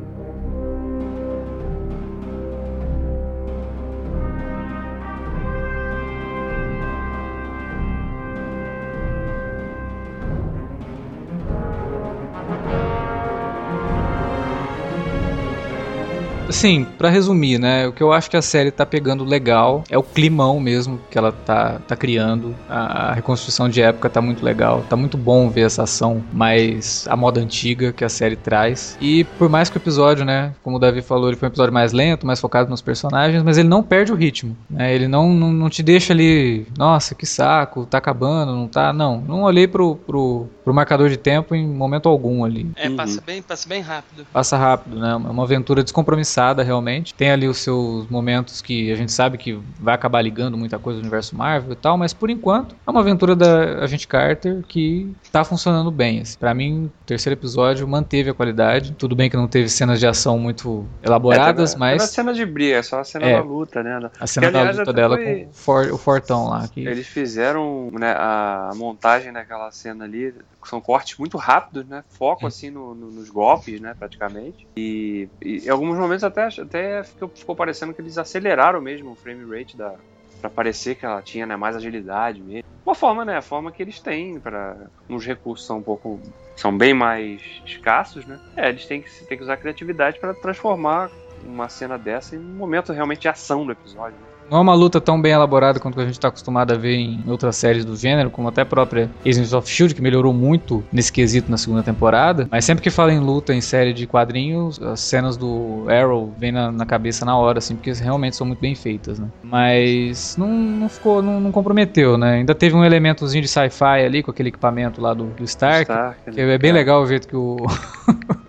Assim, 16.48 16.86
pra 16.98 17.10
resumir, 17.10 17.58
né? 17.60 17.88
O 17.88 17.92
que 17.92 18.04
eu 18.04 18.14
acho 18.14 18.30
que 18.30 18.38
a 18.38 18.42
série 18.42 18.70
tá 18.70 18.86
pegando 18.86 19.24
legal 19.24 19.84
é 19.90 19.98
o 19.98 20.04
climão 20.04 20.60
mesmo 20.60 21.00
que 21.10 21.18
ela 21.18 21.32
tá, 21.32 21.80
tá 21.88 21.96
criando. 21.96 22.56
A, 22.70 23.10
a 23.10 23.14
reconstrução 23.14 23.68
de 23.68 23.82
época 23.82 24.10
tá 24.10 24.22
muito 24.22 24.46
legal. 24.46 24.84
Tá 24.88 24.96
muito 24.96 25.18
bom 25.18 25.50
ver 25.50 25.62
essa 25.62 25.84
ação 25.84 26.24
mais 26.32 27.08
a 27.10 27.16
moda 27.18 27.42
antiga 27.42 27.92
que 27.92 28.06
a 28.06 28.10
série 28.10 28.36
traz. 28.36 28.96
E 29.02 29.24
por 29.24 29.50
mais 29.50 29.70
que 29.70 29.78
o 29.78 29.80
episódio, 29.80 30.24
né? 30.24 30.54
Como 30.64 30.78
o 30.78 30.80
Davi 30.80 31.02
falou, 31.02 31.30
ele 31.30 31.36
foi 31.36 31.48
um 31.48 31.52
episódio 31.52 31.74
mais 31.74 31.92
lento, 31.92 32.28
mais 32.28 32.40
focado 32.40 32.70
nos 32.70 32.82
personagens, 32.82 33.42
mas 33.42 33.58
ele 33.58 33.68
não 33.68 33.82
perde 33.82 34.12
o 34.12 34.16
ritmo. 34.16 34.56
Né? 34.70 34.94
Ele 34.94 35.08
não, 35.08 35.34
não, 35.34 35.52
não 35.52 35.70
te 35.70 35.82
deixa 35.82 36.14
ali, 36.14 36.68
nossa, 36.78 37.16
que 37.16 37.26
saco, 37.26 37.86
tá 37.88 37.98
acabando, 37.98 38.54
não 38.56 38.68
tá. 38.68 38.94
Não, 38.94 39.20
não 39.20 39.42
olhei 39.44 39.68
pro, 39.68 39.96
pro, 39.96 40.48
pro 40.64 40.74
marcador 40.74 41.10
de 41.10 41.18
tempo 41.18 41.56
em 41.56 41.68
momento 41.68 42.08
algum 42.08 42.46
ali. 42.46 42.70
É, 42.76 42.88
Uhum. 42.88 42.96
passa, 42.96 43.22
bem, 43.26 43.42
passa 43.42 43.68
bem 43.68 43.82
rápido. 43.82 44.28
Passa 44.32 44.56
rápido, 44.58 45.00
né? 45.00 45.12
É 45.12 45.16
uma 45.16 45.44
aventura 45.44 45.84
descompromissada, 45.84 46.35
realmente. 46.64 47.14
Tem 47.14 47.32
ali 47.32 47.48
os 47.48 47.58
seus 47.58 48.08
momentos 48.10 48.62
que 48.62 48.92
a 48.92 48.96
gente 48.96 49.12
sabe 49.12 49.38
que 49.38 49.60
vai 49.80 49.94
acabar 49.96 50.22
ligando 50.22 50.58
muita 50.58 50.78
coisa 50.80 50.98
no 50.98 51.04
universo 51.04 51.36
Marvel 51.36 51.74
e 51.74 51.76
tal, 51.76 51.98
mas 51.98 52.14
por 52.14 52.30
enquanto 52.30 52.76
é 52.86 52.92
uma 52.92 53.00
aventura 53.02 53.36
da 53.36 53.84
Agente 53.84 54.08
Carter 54.08 54.64
que 54.68 55.14
tá 55.32 55.44
funcionando 55.44 55.92
bem. 55.92 56.22
Assim. 56.22 56.38
Para 56.38 56.54
mim, 56.54 56.86
o 56.86 57.06
terceiro 57.06 57.40
episódio 57.40 57.88
manteve 57.88 58.30
a 58.30 58.34
qualidade. 58.34 58.94
Tudo 58.94 59.16
bem 59.16 59.30
que 59.30 59.36
não 59.38 59.48
teve 59.48 59.70
cenas 59.70 60.00
de 60.00 60.08
ação 60.08 60.38
muito 60.38 60.86
elaboradas, 61.04 61.72
É, 61.72 61.74
teve- 61.76 61.86
teve 61.86 61.94
a 61.94 61.98
mas 62.04 62.10
cena 62.12 62.34
de 62.34 62.46
briga, 62.46 62.76
é 62.78 62.82
só 62.84 63.00
a 63.00 63.04
cena 63.04 63.26
É. 63.26 63.34
da 63.38 63.42
luta, 63.44 63.82
né? 63.84 64.10
a 64.20 64.28
cena 64.28 64.48
que, 64.48 64.54
da 64.54 64.60
aliás, 64.60 64.78
luta 64.78 64.92
até 64.92 65.02
dela 65.02 65.16
foi- 65.18 65.26
com 65.46 65.50
o, 65.50 65.54
for- 65.54 65.92
o 65.94 65.98
Fortão 65.98 66.50
lá. 66.50 66.68
Que... 66.68 66.82
Eles 66.86 67.08
fizeram 67.08 67.90
né, 67.92 68.12
a 68.18 68.72
montagem 68.76 69.32
daquela 69.32 69.72
cena 69.72 70.06
ali, 70.06 70.34
são 70.66 70.82
cortes 70.82 71.18
muito 71.20 71.38
rápidos, 71.38 71.86
né? 71.88 72.04
Foco 72.10 72.48
assim 72.48 72.72
no- 72.72 72.96
no- 72.96 73.12
nos 73.12 73.30
golpes, 73.30 73.80
né? 73.80 73.96
Praticamente. 73.98 74.66
E, 74.76 75.30
e 75.42 75.60
em 75.66 75.70
alguns 75.70 75.98
momentos 75.98 76.24
até, 76.26 76.48
até 76.62 77.04
ficou, 77.04 77.30
ficou 77.30 77.56
parecendo 77.56 77.94
que 77.94 78.02
eles 78.02 78.18
aceleraram 78.18 78.82
mesmo 78.82 79.12
o 79.12 79.16
frame 79.16 79.46
rate 79.46 79.78
da. 79.78 79.96
Pra 80.42 80.50
parecer 80.50 80.96
que 80.96 81.06
ela 81.06 81.22
tinha 81.22 81.46
né, 81.46 81.56
mais 81.56 81.76
agilidade 81.76 82.42
mesmo. 82.42 82.64
Uma 82.86 82.94
forma, 82.94 83.26
né? 83.26 83.38
A 83.38 83.42
forma 83.42 83.72
que 83.72 83.82
eles 83.82 84.00
têm 84.00 84.40
para 84.40 84.90
Uns 85.10 85.26
recursos 85.26 85.66
são 85.66 85.78
um 85.78 85.82
pouco. 85.82 86.20
são 86.56 86.78
bem 86.78 86.94
mais 86.94 87.42
escassos, 87.66 88.26
né? 88.26 88.40
É, 88.56 88.70
eles 88.70 88.86
têm 88.86 89.02
que, 89.02 89.26
têm 89.26 89.38
que 89.38 89.44
usar 89.44 89.58
criatividade 89.58 90.20
para 90.20 90.34
transformar 90.34 91.10
uma 91.44 91.68
cena 91.70 91.98
dessa 91.98 92.36
em 92.36 92.40
um 92.40 92.56
momento 92.56 92.94
realmente 92.94 93.22
de 93.22 93.28
ação 93.28 93.66
do 93.66 93.72
episódio. 93.72 94.18
né? 94.20 94.35
Não 94.50 94.60
é 94.60 94.62
uma 94.62 94.74
luta 94.74 95.02
tão 95.02 95.20
bem 95.22 95.32
elaborada 95.32 95.80
quanto 95.80 96.00
a 96.00 96.04
gente 96.06 96.14
está 96.14 96.28
acostumado 96.28 96.72
a 96.72 96.78
ver 96.78 96.96
em 96.96 97.24
outras 97.28 97.56
séries 97.56 97.84
do 97.84 97.96
gênero, 97.96 98.30
como 98.30 98.48
até 98.48 98.62
a 98.62 98.66
própria 98.66 99.10
Agents 99.26 99.54
of 99.54 99.68
Shield, 99.70 99.96
que 99.96 100.02
melhorou 100.02 100.34
muito 100.34 100.84
nesse 100.92 101.12
quesito 101.12 101.50
na 101.50 101.58
segunda 101.58 101.82
temporada. 101.82 102.48
Mas 102.52 102.66
sempre 102.66 102.84
que 102.84 102.90
fala 102.90 103.12
em 103.12 103.20
luta 103.20 103.54
em 103.54 103.62
série 103.62 103.94
de 103.94 104.06
quadrinhos, 104.06 104.82
as 104.82 105.00
cenas 105.00 105.36
do 105.36 105.86
Arrow 105.90 106.34
vêm 106.38 106.52
na, 106.52 106.72
na 106.72 106.86
cabeça 106.86 107.26
na 107.26 107.36
hora, 107.38 107.58
assim, 107.58 107.76
porque 107.76 107.92
realmente 107.94 108.36
são 108.36 108.46
muito 108.46 108.60
bem 108.60 108.76
feitas, 108.76 109.20
né? 109.20 109.28
Mas 109.44 110.36
não, 110.38 110.48
não 110.48 110.90
ficou, 110.90 111.22
não, 111.22 111.40
não 111.40 111.52
comprometeu, 111.52 112.18
né? 112.18 112.36
Ainda 112.36 112.54
teve 112.54 112.76
um 112.76 112.84
elementozinho 112.84 113.42
de 113.42 113.48
sci-fi 113.48 114.06
ali 114.06 114.22
com 114.22 114.32
aquele 114.32 114.50
equipamento 114.50 115.02
lá 115.02 115.14
do, 115.14 115.26
do 115.26 115.44
Stark. 115.44 115.82
Stark, 115.92 116.32
Que 116.32 116.44
né? 116.44 116.54
é 116.54 116.58
bem 116.58 116.72
Cara, 116.72 116.80
legal 116.80 117.02
o 117.02 117.08
jeito 117.08 117.28
que 117.28 117.36
o. 117.36 117.58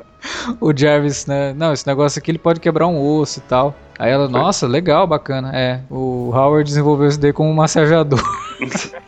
o 0.61 0.77
Jarvis, 0.77 1.27
né? 1.27 1.53
Não, 1.55 1.73
esse 1.73 1.87
negócio 1.87 2.19
aqui 2.19 2.31
ele 2.31 2.39
pode 2.39 2.61
quebrar 2.61 2.87
um 2.87 3.01
osso 3.01 3.39
e 3.39 3.43
tal. 3.43 3.75
Aí 3.99 4.11
ela, 4.11 4.29
nossa, 4.29 4.67
legal, 4.67 5.07
bacana. 5.07 5.51
É, 5.55 5.81
o 5.91 6.31
Howard 6.33 6.69
desenvolveu 6.69 7.09
isso 7.09 7.19
daí 7.19 7.33
como 7.33 7.51
um 7.51 7.55
massageador. 7.55 8.23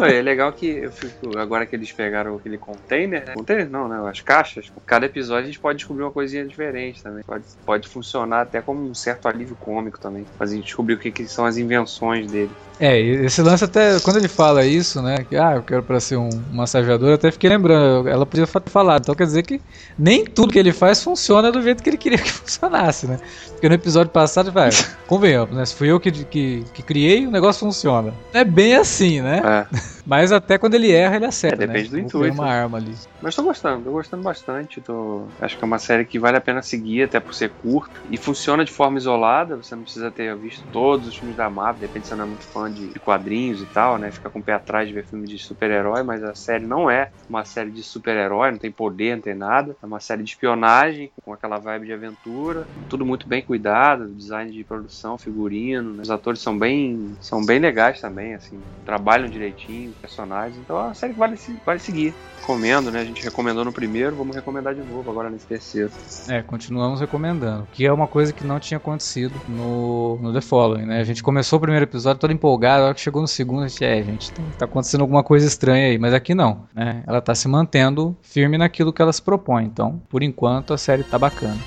É 0.00 0.20
legal 0.20 0.52
que 0.52 0.66
eu 0.66 0.92
fico, 0.92 1.38
agora 1.38 1.64
que 1.64 1.74
eles 1.76 1.92
pegaram 1.92 2.36
aquele 2.36 2.58
container, 2.58 3.24
né? 3.26 3.34
Container 3.34 3.68
não, 3.68 3.88
né? 3.88 4.10
As 4.10 4.20
caixas. 4.20 4.72
Cada 4.84 5.06
episódio 5.06 5.44
a 5.44 5.46
gente 5.46 5.60
pode 5.60 5.78
descobrir 5.78 6.02
uma 6.02 6.10
coisinha 6.10 6.44
diferente 6.44 7.02
também. 7.02 7.22
Pode, 7.22 7.44
pode 7.64 7.88
funcionar 7.88 8.42
até 8.42 8.60
como 8.60 8.82
um 8.82 8.94
certo 8.94 9.28
alívio 9.28 9.56
cômico 9.56 9.98
também. 9.98 10.26
Gente 10.42 10.64
descobrir 10.64 10.94
o 10.94 10.98
que, 10.98 11.10
que 11.10 11.26
são 11.26 11.46
as 11.46 11.56
invenções 11.56 12.30
dele. 12.30 12.50
É, 12.78 12.98
esse 12.98 13.40
lance 13.40 13.64
até, 13.64 14.00
quando 14.00 14.16
ele 14.16 14.28
fala 14.28 14.64
isso, 14.64 15.00
né, 15.00 15.24
que 15.28 15.36
ah, 15.36 15.54
eu 15.56 15.62
quero 15.62 15.82
pra 15.82 16.00
ser 16.00 16.16
um 16.16 16.28
massageador, 16.52 17.10
eu 17.10 17.14
até 17.14 17.30
fiquei 17.30 17.48
lembrando, 17.48 18.08
ela 18.08 18.26
podia 18.26 18.46
falado. 18.46 19.02
Então 19.02 19.14
quer 19.14 19.24
dizer 19.24 19.42
que 19.42 19.60
nem 19.98 20.24
tudo 20.24 20.52
que 20.52 20.58
ele 20.58 20.72
faz 20.72 21.02
funciona 21.02 21.52
do 21.52 21.62
jeito 21.62 21.82
que 21.82 21.90
ele 21.90 21.96
queria 21.96 22.18
que 22.18 22.30
funcionasse, 22.30 23.06
né? 23.06 23.18
Porque 23.50 23.68
no 23.68 23.74
episódio 23.74 24.10
passado, 24.10 24.50
vai, 24.50 24.70
convenhamos, 25.06 25.54
né? 25.54 25.64
Se 25.64 25.74
fui 25.74 25.88
eu 25.90 26.00
que, 26.00 26.10
que, 26.10 26.64
que 26.74 26.82
criei, 26.82 27.26
o 27.26 27.30
negócio 27.30 27.60
funciona. 27.60 28.12
É 28.32 28.44
bem 28.44 28.74
assim, 28.74 29.20
né? 29.20 29.42
É. 29.72 29.94
Mas 30.06 30.32
até 30.32 30.58
quando 30.58 30.74
ele 30.74 30.92
erra, 30.92 31.16
ele 31.16 31.24
acerta, 31.24 31.64
É, 31.64 31.66
depende 31.66 31.84
né? 31.84 32.02
do 32.02 32.08
Vou 32.10 32.26
intuito. 32.26 32.34
uma 32.34 32.46
arma 32.46 32.76
ali. 32.76 32.94
Mas 33.22 33.34
tô 33.34 33.42
gostando, 33.42 33.84
tô 33.84 33.90
gostando 33.92 34.22
bastante. 34.22 34.80
Tô... 34.82 35.22
Acho 35.40 35.56
que 35.56 35.64
é 35.64 35.66
uma 35.66 35.78
série 35.78 36.04
que 36.04 36.18
vale 36.18 36.36
a 36.36 36.40
pena 36.42 36.60
seguir, 36.60 37.04
até 37.04 37.18
por 37.18 37.34
ser 37.34 37.50
curta. 37.62 37.94
E 38.10 38.18
funciona 38.18 38.64
de 38.66 38.70
forma 38.70 38.98
isolada, 38.98 39.56
você 39.56 39.74
não 39.74 39.82
precisa 39.82 40.10
ter 40.10 40.36
visto 40.36 40.62
todos 40.70 41.08
os 41.08 41.16
filmes 41.16 41.34
da 41.36 41.48
Marvel, 41.48 41.80
de 41.80 41.86
repente 41.86 42.06
você 42.06 42.14
não 42.14 42.24
é 42.24 42.26
muito 42.26 42.42
fã 42.44 42.63
de, 42.70 42.88
de 42.88 43.00
quadrinhos 43.00 43.62
e 43.62 43.66
tal, 43.66 43.98
né? 43.98 44.10
Fica 44.10 44.30
com 44.30 44.38
o 44.38 44.42
pé 44.42 44.54
atrás 44.54 44.88
de 44.88 44.94
ver 44.94 45.04
filme 45.04 45.26
de 45.26 45.38
super-herói, 45.38 46.02
mas 46.02 46.22
a 46.22 46.34
série 46.34 46.64
não 46.64 46.90
é 46.90 47.10
uma 47.28 47.44
série 47.44 47.70
de 47.70 47.82
super-herói, 47.82 48.50
não 48.50 48.58
tem 48.58 48.70
poder, 48.70 49.16
não 49.16 49.22
tem 49.22 49.34
nada. 49.34 49.76
É 49.82 49.86
uma 49.86 50.00
série 50.00 50.22
de 50.22 50.30
espionagem, 50.30 51.10
com 51.24 51.32
aquela 51.32 51.58
vibe 51.58 51.86
de 51.86 51.92
aventura. 51.92 52.66
Tudo 52.88 53.04
muito 53.04 53.28
bem 53.28 53.42
cuidado, 53.42 54.08
design 54.08 54.50
de 54.50 54.64
produção, 54.64 55.18
figurino. 55.18 55.94
né? 55.94 56.02
Os 56.02 56.10
atores 56.10 56.40
são 56.40 56.58
bem, 56.58 57.16
são 57.20 57.44
bem 57.44 57.58
legais 57.58 58.00
também, 58.00 58.34
assim, 58.34 58.60
trabalham 58.84 59.28
direitinho, 59.28 59.92
personagens. 60.00 60.58
Então 60.58 60.78
é 60.78 60.84
uma 60.84 60.94
série 60.94 61.12
que 61.12 61.18
vale, 61.18 61.38
vale 61.64 61.78
seguir. 61.78 62.14
Recomendo, 62.40 62.90
né? 62.90 63.00
A 63.00 63.04
gente 63.04 63.24
recomendou 63.24 63.64
no 63.64 63.72
primeiro, 63.72 64.14
vamos 64.16 64.36
recomendar 64.36 64.74
de 64.74 64.82
novo 64.82 65.10
agora 65.10 65.30
nesse 65.30 65.46
terceiro. 65.46 65.90
É, 66.28 66.42
continuamos 66.42 67.00
recomendando. 67.00 67.66
Que 67.72 67.86
é 67.86 67.92
uma 67.92 68.06
coisa 68.06 68.32
que 68.32 68.44
não 68.44 68.60
tinha 68.60 68.76
acontecido 68.76 69.34
no, 69.48 70.18
no 70.20 70.32
The 70.32 70.42
Following, 70.42 70.84
né? 70.84 71.00
A 71.00 71.04
gente 71.04 71.22
começou 71.22 71.56
o 71.56 71.60
primeiro 71.60 71.84
episódio 71.84 72.20
todo 72.20 72.32
empolgado, 72.32 72.53
a 72.62 72.84
hora 72.84 72.94
que 72.94 73.00
chegou 73.00 73.20
no 73.20 73.28
segundo, 73.28 73.64
a 73.64 73.68
gente, 73.68 73.84
é, 73.84 74.02
gente, 74.02 74.32
tá, 74.32 74.42
tá 74.58 74.64
acontecendo 74.64 75.02
alguma 75.02 75.22
coisa 75.22 75.46
estranha 75.46 75.88
aí. 75.88 75.98
Mas 75.98 76.14
aqui 76.14 76.34
não, 76.34 76.66
né? 76.74 77.02
Ela 77.06 77.20
tá 77.20 77.34
se 77.34 77.48
mantendo 77.48 78.16
firme 78.22 78.58
naquilo 78.58 78.92
que 78.92 79.02
ela 79.02 79.12
se 79.12 79.22
propõe. 79.22 79.64
Então, 79.64 80.00
por 80.08 80.22
enquanto, 80.22 80.72
a 80.72 80.78
série 80.78 81.02
tá 81.02 81.18
bacana. 81.18 81.58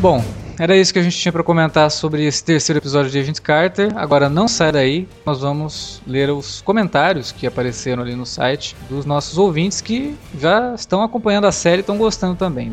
Bom, 0.00 0.22
era 0.58 0.76
isso 0.76 0.92
que 0.92 0.98
a 0.98 1.02
gente 1.02 1.16
tinha 1.16 1.32
para 1.32 1.42
comentar 1.42 1.90
sobre 1.90 2.24
esse 2.24 2.42
terceiro 2.42 2.78
episódio 2.78 3.10
de 3.10 3.18
Agent 3.18 3.40
Carter. 3.40 3.92
Agora 3.96 4.28
não 4.28 4.48
sai 4.48 4.72
daí, 4.72 5.08
nós 5.24 5.40
vamos 5.40 6.00
ler 6.06 6.30
os 6.30 6.62
comentários 6.62 7.30
que 7.30 7.46
apareceram 7.46 8.02
ali 8.02 8.14
no 8.14 8.24
site 8.24 8.74
dos 8.88 9.04
nossos 9.04 9.36
ouvintes 9.36 9.80
que 9.80 10.16
já 10.38 10.74
estão 10.74 11.02
acompanhando 11.02 11.46
a 11.46 11.52
série 11.52 11.78
e 11.78 11.80
estão 11.80 11.98
gostando 11.98 12.36
também. 12.36 12.72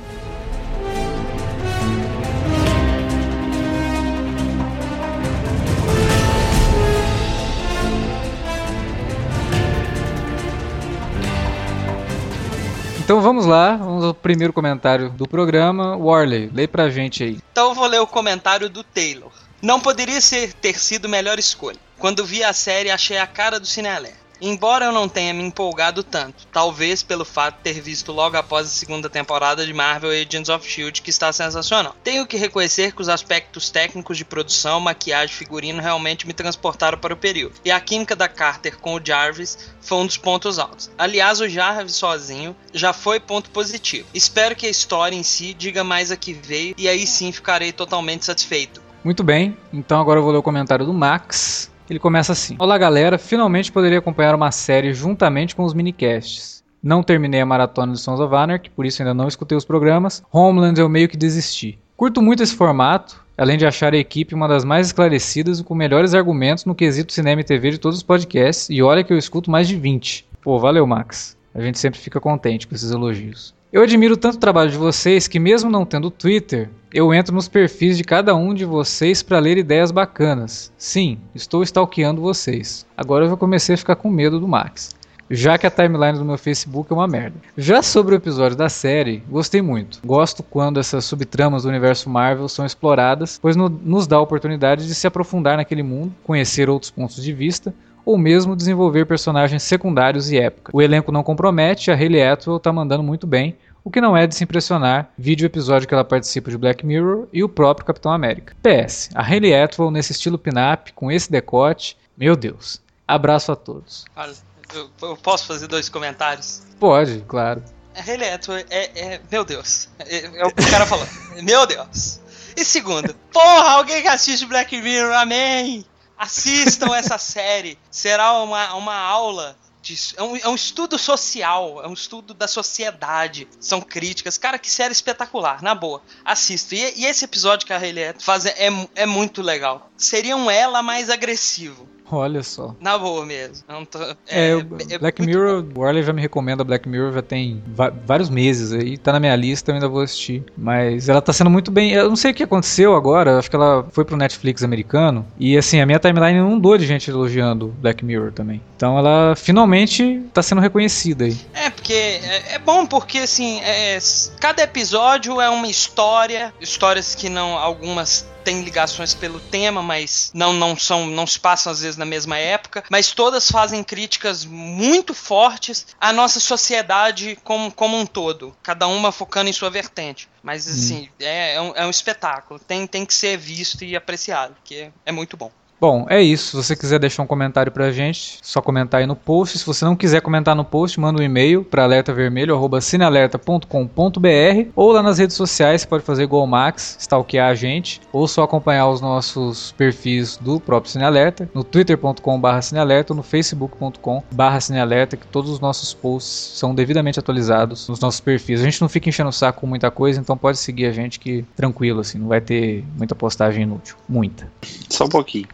Então 13.04 13.20
vamos 13.20 13.46
lá, 13.46 13.76
vamos 13.76 14.06
ao 14.06 14.14
primeiro 14.14 14.54
comentário 14.54 15.10
do 15.10 15.28
programa. 15.28 15.98
Warley, 15.98 16.50
lê 16.54 16.66
pra 16.66 16.90
gente 16.90 17.22
aí. 17.22 17.38
Então 17.52 17.70
eu 17.70 17.76
vou 17.76 17.86
ler 17.86 18.00
o 18.00 18.08
comentário 18.08 18.70
do 18.70 18.82
Taylor. 18.82 19.30
Não 19.62 19.78
poderia 19.78 20.22
ser, 20.22 20.54
ter 20.54 20.80
sido 20.80 21.10
melhor 21.10 21.38
escolha. 21.38 21.78
Quando 22.00 22.26
vi 22.26 22.46
a 22.46 22.54
série, 22.54 22.90
achei 22.90 23.18
a 23.18 23.28
cara 23.28 23.60
do 23.60 23.68
Cinealé. 23.68 24.14
Embora 24.42 24.86
eu 24.86 24.92
não 24.92 25.08
tenha 25.08 25.34
me 25.34 25.44
empolgado 25.44 26.04
tanto, 26.04 26.46
talvez 26.52 27.02
pelo 27.02 27.24
fato 27.24 27.58
de 27.58 27.64
ter 27.64 27.82
visto 27.82 28.12
logo 28.12 28.36
após 28.36 28.68
a 28.68 28.70
segunda 28.70 29.10
temporada 29.10 29.66
de 29.66 29.74
Marvel 29.74 30.12
Agents 30.12 30.50
of 30.50 30.70
Shield, 30.70 31.02
que 31.02 31.10
está 31.10 31.32
sensacional. 31.32 31.96
Tenho 32.04 32.28
que 32.28 32.38
reconhecer 32.38 32.94
que 32.94 33.02
os 33.02 33.10
aspectos 33.10 33.70
técnicos 33.70 34.18
de 34.18 34.26
produção, 34.26 34.80
maquiagem 34.80 35.34
e 35.34 35.38
figurino 35.38 35.82
realmente 35.82 36.28
me 36.28 36.34
transportaram 36.34 36.98
para 36.98 37.14
o 37.14 37.18
período. 37.18 37.56
E 37.64 37.72
a 37.72 37.80
química 37.80 38.16
da 38.16 38.28
Carter 38.28 38.78
com 38.78 38.96
o 38.96 39.02
Jarvis 39.04 39.58
foi 39.82 39.98
um 39.98 40.06
dos 40.06 40.18
pontos 40.18 40.60
altos. 40.60 40.92
Aliás, 40.98 41.40
o 41.40 41.48
Jarvis 41.48 41.96
sozinho 41.96 42.56
já 42.74 42.94
foi 42.94 43.20
ponto 43.20 43.50
positivo. 43.50 44.08
Espero 44.14 44.56
que 44.56 44.66
a 44.66 44.70
história 44.70 45.16
em 45.16 45.24
si 45.24 45.54
diga 45.54 45.84
mais 45.84 46.12
a 46.12 46.18
que 46.18 46.34
veio 46.34 46.76
e 46.78 46.88
aí 46.88 47.08
sim 47.08 47.32
ficarei 47.32 47.72
totalmente 47.72 48.26
satisfeito. 48.26 48.82
Muito 49.04 49.24
bem, 49.24 49.58
então 49.72 50.00
agora 50.00 50.20
eu 50.20 50.24
vou 50.24 50.32
ler 50.32 50.38
o 50.38 50.44
comentário 50.44 50.86
do 50.86 50.94
Max. 50.94 51.73
Ele 51.90 52.00
começa 52.00 52.32
assim: 52.32 52.56
Olá 52.60 52.78
galera, 52.78 53.18
finalmente 53.18 53.72
poderia 53.72 54.00
acompanhar 54.00 54.34
uma 54.36 54.52
série 54.52 54.94
juntamente 54.94 55.56
com 55.56 55.64
os 55.64 55.74
minicasts. 55.74 56.64
Não 56.82 57.04
terminei 57.04 57.42
a 57.42 57.46
maratona 57.46 57.94
de 57.94 58.00
Sons 58.00 58.20
of 58.20 58.34
Anarchy, 58.34 58.70
por 58.70 58.86
isso 58.86 59.02
ainda 59.02 59.14
não 59.14 59.28
escutei 59.28 59.58
os 59.58 59.66
programas. 59.66 60.24
Homeland 60.32 60.80
eu 60.80 60.90
meio 60.90 61.10
que 61.10 61.18
desisti. 61.18 61.78
Curto 61.96 62.22
muito 62.22 62.44
esse 62.44 62.56
formato, 62.56 63.24
além 63.38 63.58
de 63.58 63.66
achar 63.66 63.94
a 63.94 63.98
equipe 63.98 64.36
uma 64.36 64.48
das 64.48 64.66
mais 64.66 64.88
esclarecidas 64.88 65.60
e 65.60 65.64
com 65.64 65.76
melhores 65.76 66.14
argumentos 66.14 66.66
no 66.66 66.76
quesito 66.76 67.14
cinema 67.14 67.42
e 67.42 67.44
TV 67.44 67.72
de 67.72 67.78
todos 67.78 67.98
os 67.98 68.04
podcasts, 68.04 68.70
e 68.70 68.82
olha 68.82 69.04
que 69.04 69.14
eu 69.14 69.18
escuto 69.18 69.52
mais 69.52 69.68
de 69.68 69.76
20. 69.76 70.26
Pô, 70.42 70.60
valeu 70.60 70.86
Max. 70.86 71.38
A 71.54 71.62
gente 71.62 71.80
sempre 71.80 72.00
fica 72.00 72.20
contente 72.20 72.68
com 72.68 72.76
esses 72.76 72.92
elogios. 72.92 73.54
Eu 73.74 73.82
admiro 73.82 74.16
tanto 74.16 74.36
o 74.36 74.40
trabalho 74.40 74.70
de 74.70 74.78
vocês 74.78 75.28
que, 75.28 75.40
mesmo 75.40 75.68
não 75.68 75.84
tendo 75.84 76.12
Twitter, 76.12 76.70
eu 76.94 77.12
entro 77.12 77.34
nos 77.34 77.48
perfis 77.48 77.98
de 77.98 78.04
cada 78.04 78.36
um 78.36 78.54
de 78.54 78.66
vocês 78.66 79.24
para 79.24 79.40
ler 79.40 79.58
ideias 79.58 79.90
bacanas. 79.90 80.72
Sim, 80.78 81.18
estou 81.34 81.64
stalkeando 81.64 82.22
vocês. 82.22 82.86
Agora 82.96 83.26
eu 83.26 83.32
já 83.32 83.36
comecei 83.36 83.74
a 83.74 83.78
ficar 83.80 83.96
com 83.96 84.12
medo 84.12 84.40
do 84.40 84.48
Max. 84.48 84.92
Já 85.28 85.58
que 85.58 85.66
a 85.66 85.72
timeline 85.72 86.20
do 86.20 86.24
meu 86.24 86.38
Facebook 86.38 86.92
é 86.92 86.96
uma 86.96 87.08
merda. 87.08 87.38
Já 87.58 87.82
sobre 87.82 88.14
o 88.14 88.18
episódio 88.18 88.56
da 88.56 88.70
série, 88.70 89.24
gostei 89.28 89.64
muito. 89.64 90.02
Gosto 90.06 90.44
quando 90.44 90.80
essas 90.80 91.04
subtramas 91.06 91.64
do 91.64 91.70
universo 91.70 92.12
Marvel 92.12 92.48
são 92.48 92.68
exploradas, 92.68 93.40
pois 93.42 93.56
no, 93.56 93.68
nos 93.70 94.06
dá 94.06 94.18
a 94.18 94.22
oportunidade 94.22 94.86
de 94.86 94.94
se 94.94 95.08
aprofundar 95.08 95.58
naquele 95.58 95.82
mundo, 95.82 96.14
conhecer 96.24 96.70
outros 96.70 96.92
pontos 96.92 97.24
de 97.24 97.34
vista, 97.34 97.74
ou 98.06 98.18
mesmo 98.18 98.56
desenvolver 98.56 99.06
personagens 99.06 99.64
secundários 99.64 100.32
e 100.32 100.38
época. 100.38 100.72
O 100.74 100.82
elenco 100.82 101.12
não 101.12 101.24
compromete, 101.24 101.92
a 101.92 101.96
Hayley 101.96 102.24
Atwell 102.24 102.60
tá 102.60 102.72
mandando 102.72 103.04
muito 103.04 103.26
bem, 103.26 103.56
o 103.84 103.92
que 103.92 104.00
não 104.00 104.16
é 104.16 104.26
de 104.26 104.34
se 104.34 104.44
impressionar, 104.44 105.12
vídeo 105.18 105.46
episódio 105.46 105.88
que 105.88 105.94
ela 105.94 106.06
participa 106.06 106.50
de 106.50 106.58
Black 106.58 106.86
Mirror 106.86 107.28
e 107.34 107.44
o 107.44 107.50
próprio 107.50 107.86
Capitão 107.86 108.12
América. 108.12 108.56
PS, 108.64 109.10
a 109.14 109.22
Hayley 109.22 109.54
Atwell 109.54 109.92
nesse 109.92 110.14
estilo 110.14 110.38
pin-up, 110.38 110.94
com 110.94 111.12
esse 111.12 111.30
decote, 111.30 111.98
meu 112.18 112.36
Deus. 112.36 112.82
Abraço 113.06 113.52
a 113.52 113.56
todos. 113.56 114.06
Olha, 114.16 114.34
eu, 114.74 114.90
eu 115.02 115.18
posso 115.18 115.46
fazer 115.46 115.68
dois 115.68 115.90
comentários? 115.90 116.64
Pode, 116.80 117.24
claro. 117.28 117.62
A 117.96 118.02
Hayley 118.02 118.30
Atwell 118.30 118.66
é, 118.70 118.90
é, 118.96 119.22
meu 119.30 119.44
Deus, 119.44 119.90
é, 120.00 120.26
é 120.26 120.48
o 120.48 120.54
cara 120.54 120.86
falou, 120.86 121.06
meu 121.44 121.68
Deus. 121.68 122.22
E 122.56 122.64
segundo, 122.64 123.14
porra, 123.32 123.72
alguém 123.72 124.02
que 124.02 124.08
assiste 124.08 124.46
Black 124.46 124.80
Mirror, 124.80 125.14
amém! 125.14 125.86
Assistam 126.18 126.96
essa 126.96 127.18
série. 127.18 127.78
Será 127.92 128.34
uma, 128.42 128.76
uma 128.76 128.96
aula 128.96 129.58
de, 129.84 129.98
é, 130.16 130.24
um, 130.24 130.38
é, 130.38 130.48
um, 130.48 130.56
estudo 130.56 130.98
social, 130.98 131.84
é 131.84 131.88
um 131.88 131.94
estudo 131.94 132.34
da 132.34 132.48
sociedade. 132.48 133.48
São 133.60 133.82
críticas. 133.82 134.38
Cara, 134.38 134.58
que 134.58 134.72
série 134.72 134.94
espetacular, 134.94 135.62
na 135.62 135.76
boa. 135.76 136.02
Assisto. 136.24 136.74
E, 136.74 137.02
e 137.02 137.06
esse 137.06 137.26
episódio 137.26 137.68
que 137.68 137.74
a 137.74 137.78
Hayley 137.78 138.16
faz 138.20 138.46
é, 138.46 138.70
é 138.96 139.06
muito 139.06 139.42
legal. 139.42 139.92
Seria 140.04 140.36
um 140.36 140.52
ela 140.52 140.84
mais 140.84 141.10
agressivo. 141.10 141.88
Olha 142.12 142.44
só. 142.44 142.76
Na 142.80 142.98
boa 142.98 143.26
mesmo. 143.26 143.64
Tô, 143.90 144.00
é, 144.28 144.52
é, 144.52 144.66
é, 144.92 144.98
Black 145.00 145.22
Mirror, 145.22 145.66
o 145.76 145.80
Warley 145.80 146.04
já 146.04 146.14
me 146.14 146.22
recomenda 146.22 146.64
Black 146.64 146.88
Mirror, 146.88 147.14
já 147.14 147.22
tem 147.22 147.64
vários 148.06 148.30
meses 148.30 148.72
aí, 148.72 148.98
tá 148.98 149.14
na 149.14 149.20
minha 149.20 149.36
lista, 149.36 149.72
eu 149.72 149.76
ainda 149.76 149.88
vou 149.88 150.02
assistir. 150.02 150.44
Mas 150.58 151.10
ela 151.10 151.22
tá 151.22 151.34
sendo 151.34 151.50
muito 151.50 151.72
bem. 151.72 151.92
Eu 151.92 152.10
não 152.10 152.16
sei 152.16 152.32
o 152.32 152.34
que 152.34 152.44
aconteceu 152.44 152.96
agora, 152.96 153.40
acho 153.40 153.50
que 153.50 153.56
ela 153.56 153.88
foi 153.92 154.06
pro 154.06 154.18
Netflix 154.18 154.64
americano. 154.64 155.26
E 155.40 155.58
assim, 155.58 155.80
a 155.80 155.86
minha 155.86 156.00
timeline 156.00 156.40
não 156.40 156.60
dou 156.60 156.78
de 156.78 156.86
gente 156.86 157.10
elogiando 157.10 157.74
Black 157.80 158.04
Mirror 158.04 158.32
também. 158.32 158.62
Então 158.76 158.98
ela 158.98 159.36
finalmente 159.36 160.22
tá 160.34 160.44
sendo 160.44 160.62
reconhecida 160.62 161.26
aí. 161.26 161.38
É, 161.54 161.70
porque 161.70 161.94
é, 161.94 162.56
é 162.56 162.60
bom, 162.60 162.86
porque 162.86 163.20
assim, 163.20 163.60
é, 163.62 163.98
cada 164.40 164.62
episódio 164.62 165.40
é 165.40 165.50
uma 165.50 165.68
história, 165.68 166.54
histórias 166.60 167.16
que 167.16 167.30
não. 167.30 167.58
algumas 167.58 168.28
tem 168.44 168.62
ligações 168.62 169.14
pelo 169.14 169.40
tema, 169.40 169.82
mas 169.82 170.32
não 170.34 170.54
não 170.54 170.78
são 170.78 171.06
não 171.08 171.26
se 171.26 171.40
passam 171.40 171.72
às 171.72 171.82
vezes 171.82 171.98
na 171.98 172.06
mesma 172.06 172.38
época, 172.38 172.84
mas 172.90 173.12
todas 173.12 173.50
fazem 173.50 173.84
críticas 173.84 174.46
muito 174.46 175.14
fortes 175.14 175.88
à 176.00 176.12
nossa 176.12 176.40
sociedade 176.40 177.38
como, 177.44 177.72
como 177.72 177.98
um 177.98 178.06
todo, 178.06 178.56
cada 178.62 178.88
uma 178.88 179.12
focando 179.12 179.50
em 179.50 179.54
sua 179.54 179.70
vertente. 179.70 180.30
Mas 180.42 180.68
assim, 180.68 181.04
hum. 181.04 181.10
é, 181.20 181.56
é, 181.56 181.62
um, 181.62 181.74
é 181.76 181.86
um 181.86 181.90
espetáculo, 181.90 182.60
tem, 182.60 182.86
tem 182.86 183.06
que 183.06 183.14
ser 183.14 183.38
visto 183.38 183.84
e 183.84 183.96
apreciado, 183.96 184.54
porque 184.56 184.92
é 185.06 185.12
muito 185.12 185.38
bom. 185.38 185.52
Bom, 185.84 186.08
é 186.10 186.22
isso. 186.22 186.52
Se 186.52 186.56
você 186.56 186.78
quiser 186.78 186.98
deixar 186.98 187.24
um 187.24 187.28
comentário 187.28 187.70
pra 187.70 187.92
gente, 187.92 188.38
só 188.42 188.62
comentar 188.62 189.02
aí 189.02 189.06
no 189.06 189.18
post. 189.18 189.60
Se 189.60 189.66
você 189.66 189.84
não 189.84 189.98
quiser 189.98 190.22
comentar 190.22 190.56
no 190.56 190.64
post, 190.64 190.98
manda 190.98 191.22
um 191.22 191.26
e-mail 191.26 191.66
para 191.66 191.84
alertavermelho@cinealerta.com.br 191.84 194.70
ou 194.78 194.94
lá 194.94 195.04
nas 195.04 195.18
redes 195.18 195.36
sociais, 195.36 195.82
você 195.82 195.88
pode 195.88 196.06
fazer 196.06 196.24
igual 196.24 196.46
o 196.46 196.48
Max, 196.48 196.96
stalkear 197.02 197.50
a 197.50 197.54
gente, 197.54 198.00
ou 198.14 198.30
só 198.30 198.44
acompanhar 198.44 198.88
os 198.88 199.02
nossos 199.02 199.74
perfis 199.74 200.38
do 200.38 200.58
próprio 200.58 200.90
Cinealerta, 200.90 201.50
no 201.54 201.66
twitter.com/cinealerta 201.66 203.12
ou 203.12 203.18
no 203.18 203.24
facebook.com/cinealerta, 203.24 205.18
que 205.18 205.28
todos 205.28 205.52
os 205.52 205.60
nossos 205.60 205.94
posts 205.94 206.58
são 206.58 206.74
devidamente 206.74 207.20
atualizados 207.20 207.90
nos 207.90 208.00
nossos 208.00 208.22
perfis. 208.22 208.62
A 208.62 208.64
gente 208.64 208.80
não 208.80 208.88
fica 208.88 209.10
enchendo 209.10 209.32
o 209.32 209.34
saco 209.34 209.60
com 209.60 209.68
muita 209.68 209.92
coisa, 209.92 210.18
então 210.18 210.38
pode 210.38 210.60
seguir 210.60 210.86
a 210.86 210.94
gente 210.94 211.20
que 211.20 211.44
tranquilo 211.58 212.00
assim, 212.00 212.20
não 212.20 212.30
vai 212.30 212.40
ter 212.40 212.86
muita 212.98 213.14
postagem 213.14 213.64
inútil, 213.64 213.98
muita. 214.08 214.50
Só 214.88 215.04
um 215.04 215.10
pouquinho. 215.10 215.50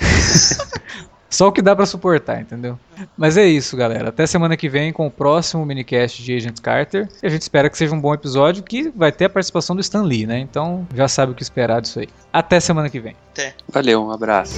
Só 1.30 1.46
o 1.46 1.52
que 1.52 1.62
dá 1.62 1.76
para 1.76 1.86
suportar, 1.86 2.40
entendeu? 2.40 2.76
Mas 3.16 3.36
é 3.36 3.46
isso, 3.46 3.76
galera. 3.76 4.08
Até 4.08 4.26
semana 4.26 4.56
que 4.56 4.68
vem 4.68 4.92
com 4.92 5.06
o 5.06 5.10
próximo 5.10 5.64
minicast 5.64 6.22
de 6.22 6.34
Agent 6.34 6.60
Carter. 6.60 7.08
E 7.22 7.26
a 7.26 7.30
gente 7.30 7.42
espera 7.42 7.70
que 7.70 7.78
seja 7.78 7.94
um 7.94 8.00
bom 8.00 8.12
episódio 8.12 8.64
que 8.64 8.92
vai 8.96 9.12
ter 9.12 9.26
a 9.26 9.30
participação 9.30 9.76
do 9.76 9.80
Stan 9.80 10.02
Lee, 10.02 10.26
né? 10.26 10.40
Então 10.40 10.86
já 10.92 11.06
sabe 11.06 11.30
o 11.30 11.34
que 11.34 11.42
esperar 11.42 11.80
disso 11.80 12.00
aí. 12.00 12.08
Até 12.32 12.58
semana 12.58 12.90
que 12.90 12.98
vem. 12.98 13.14
Até. 13.32 13.54
Valeu, 13.68 14.02
um 14.02 14.10
abraço. 14.10 14.56